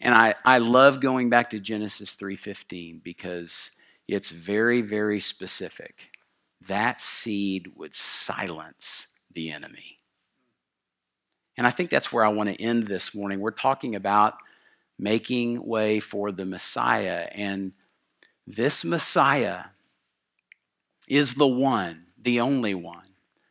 And 0.02 0.16
I, 0.16 0.34
I 0.44 0.58
love 0.58 1.00
going 1.00 1.30
back 1.30 1.52
to 1.52 1.60
Genesis 1.60 2.16
3:15 2.16 3.04
because 3.04 3.72
it's 4.08 4.32
very, 4.32 4.82
very 4.82 5.20
specific. 5.20 6.10
That 6.68 7.00
seed 7.00 7.74
would 7.76 7.94
silence 7.94 9.08
the 9.32 9.52
enemy. 9.52 10.00
And 11.58 11.68
I 11.68 11.70
think 11.70 11.90
that's 11.90 12.12
where 12.12 12.26
I 12.26 12.30
want 12.30 12.50
to 12.50 12.62
end 12.62 12.88
this 12.88 13.14
morning. 13.14 13.40
We're 13.40 13.52
talking 13.52 13.96
about 13.96 14.36
making 15.02 15.66
way 15.66 16.00
for 16.00 16.32
the 16.32 16.46
Messiah. 16.46 17.28
And 17.32 17.74
this 18.46 18.86
Messiah 18.86 19.64
is 21.08 21.34
the 21.34 21.48
one, 21.48 22.06
the 22.22 22.40
only 22.40 22.76
one, 22.76 23.08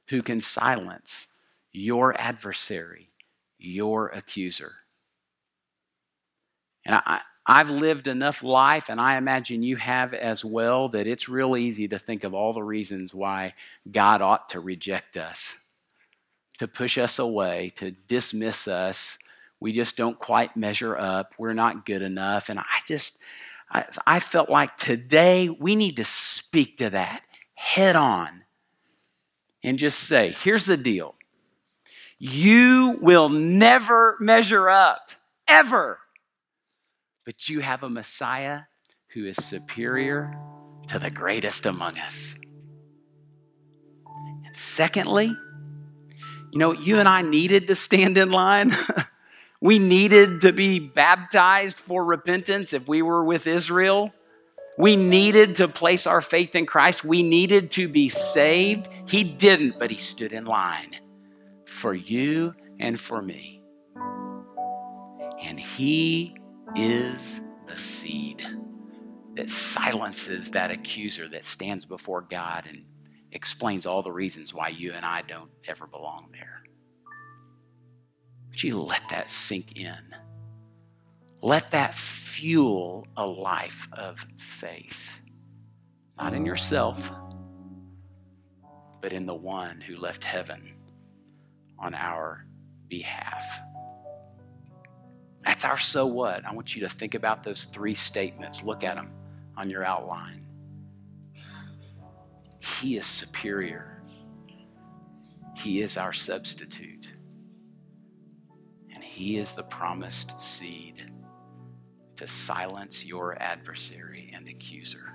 who 0.08 0.22
can 0.22 0.40
silence 0.40 1.26
your 1.72 2.18
adversary, 2.18 3.10
your 3.58 4.08
accuser. 4.08 4.76
And 6.86 6.94
I, 7.04 7.20
I've 7.44 7.70
lived 7.70 8.06
enough 8.06 8.44
life, 8.44 8.88
and 8.88 9.00
I 9.00 9.16
imagine 9.16 9.64
you 9.64 9.76
have 9.76 10.14
as 10.14 10.44
well, 10.44 10.88
that 10.90 11.08
it's 11.08 11.28
real 11.28 11.56
easy 11.56 11.88
to 11.88 11.98
think 11.98 12.22
of 12.22 12.32
all 12.32 12.52
the 12.52 12.62
reasons 12.62 13.12
why 13.12 13.54
God 13.90 14.22
ought 14.22 14.50
to 14.50 14.60
reject 14.60 15.16
us, 15.16 15.56
to 16.58 16.68
push 16.68 16.96
us 16.96 17.18
away, 17.18 17.72
to 17.76 17.90
dismiss 17.90 18.68
us. 18.68 19.18
We 19.60 19.72
just 19.72 19.96
don't 19.96 20.18
quite 20.18 20.56
measure 20.56 20.96
up. 20.96 21.34
We're 21.38 21.52
not 21.52 21.84
good 21.84 22.02
enough. 22.02 22.48
And 22.48 22.58
I 22.58 22.64
just, 22.86 23.18
I, 23.70 23.84
I 24.06 24.20
felt 24.20 24.48
like 24.48 24.76
today 24.76 25.48
we 25.48 25.76
need 25.76 25.96
to 25.96 26.04
speak 26.04 26.78
to 26.78 26.90
that 26.90 27.22
head 27.54 27.94
on 27.94 28.44
and 29.62 29.78
just 29.78 29.98
say, 30.00 30.34
here's 30.42 30.66
the 30.66 30.76
deal. 30.76 31.14
You 32.18 32.98
will 33.00 33.28
never 33.28 34.16
measure 34.20 34.68
up, 34.68 35.12
ever 35.46 36.00
but 37.30 37.48
you 37.48 37.60
have 37.60 37.84
a 37.84 37.88
Messiah 37.88 38.62
who 39.14 39.24
is 39.24 39.36
superior 39.36 40.36
to 40.88 40.98
the 40.98 41.10
greatest 41.10 41.64
among 41.64 41.96
us. 41.96 42.34
And 44.44 44.56
secondly, 44.56 45.32
you 46.50 46.58
know, 46.58 46.72
you 46.72 46.98
and 46.98 47.08
I 47.08 47.22
needed 47.22 47.68
to 47.68 47.76
stand 47.76 48.18
in 48.18 48.32
line. 48.32 48.72
we 49.60 49.78
needed 49.78 50.40
to 50.42 50.52
be 50.52 50.78
baptized 50.78 51.76
for 51.76 52.04
repentance 52.04 52.72
if 52.72 52.88
we 52.88 53.02
were 53.02 53.24
with 53.24 53.46
Israel. 53.46 54.12
We 54.78 54.96
needed 54.96 55.56
to 55.56 55.68
place 55.68 56.06
our 56.06 56.22
faith 56.22 56.54
in 56.54 56.64
Christ. 56.64 57.04
We 57.04 57.22
needed 57.22 57.70
to 57.72 57.88
be 57.88 58.08
saved. 58.08 58.88
He 59.06 59.24
didn't, 59.24 59.78
but 59.78 59.90
He 59.90 59.98
stood 59.98 60.32
in 60.32 60.46
line 60.46 60.96
for 61.66 61.92
you 61.92 62.54
and 62.78 62.98
for 62.98 63.20
me. 63.20 63.62
And 65.42 65.60
He 65.60 66.36
is 66.74 67.42
the 67.66 67.76
seed 67.76 68.42
that 69.34 69.50
silences 69.50 70.50
that 70.50 70.70
accuser 70.70 71.28
that 71.28 71.44
stands 71.44 71.84
before 71.84 72.22
God 72.22 72.64
and 72.66 72.84
explains 73.32 73.86
all 73.86 74.02
the 74.02 74.12
reasons 74.12 74.54
why 74.54 74.68
you 74.68 74.92
and 74.92 75.04
I 75.04 75.22
don't 75.22 75.50
ever 75.68 75.86
belong 75.86 76.30
there. 76.32 76.59
You 78.62 78.80
let 78.80 79.08
that 79.10 79.30
sink 79.30 79.78
in? 79.78 80.14
Let 81.42 81.70
that 81.70 81.94
fuel 81.94 83.06
a 83.16 83.26
life 83.26 83.88
of 83.92 84.26
faith, 84.36 85.22
not 86.18 86.34
in 86.34 86.44
yourself, 86.44 87.10
but 89.00 89.12
in 89.12 89.26
the 89.26 89.34
one 89.34 89.80
who 89.80 89.96
left 89.96 90.24
heaven 90.24 90.74
on 91.78 91.94
our 91.94 92.44
behalf. 92.88 93.60
That's 95.44 95.64
our 95.64 95.78
so 95.78 96.06
what. 96.06 96.44
I 96.44 96.52
want 96.52 96.76
you 96.76 96.82
to 96.82 96.88
think 96.88 97.14
about 97.14 97.42
those 97.42 97.64
three 97.64 97.94
statements. 97.94 98.62
Look 98.62 98.84
at 98.84 98.96
them 98.96 99.10
on 99.56 99.70
your 99.70 99.84
outline. 99.84 100.46
He 102.80 102.96
is 102.96 103.06
superior, 103.06 104.02
He 105.56 105.80
is 105.80 105.96
our 105.96 106.12
substitute, 106.12 107.08
He 109.20 109.36
is 109.36 109.52
the 109.52 109.64
promised 109.64 110.40
seed 110.40 111.12
to 112.16 112.26
silence 112.26 113.04
your 113.04 113.36
adversary 113.38 114.32
and 114.34 114.48
accuser. 114.48 115.14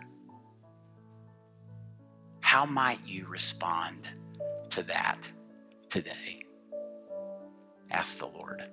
How 2.39 2.67
might 2.67 2.99
you 3.03 3.25
respond 3.25 4.07
to 4.69 4.83
that 4.83 5.27
today? 5.89 6.43
Ask 7.89 8.19
the 8.19 8.27
Lord. 8.27 8.69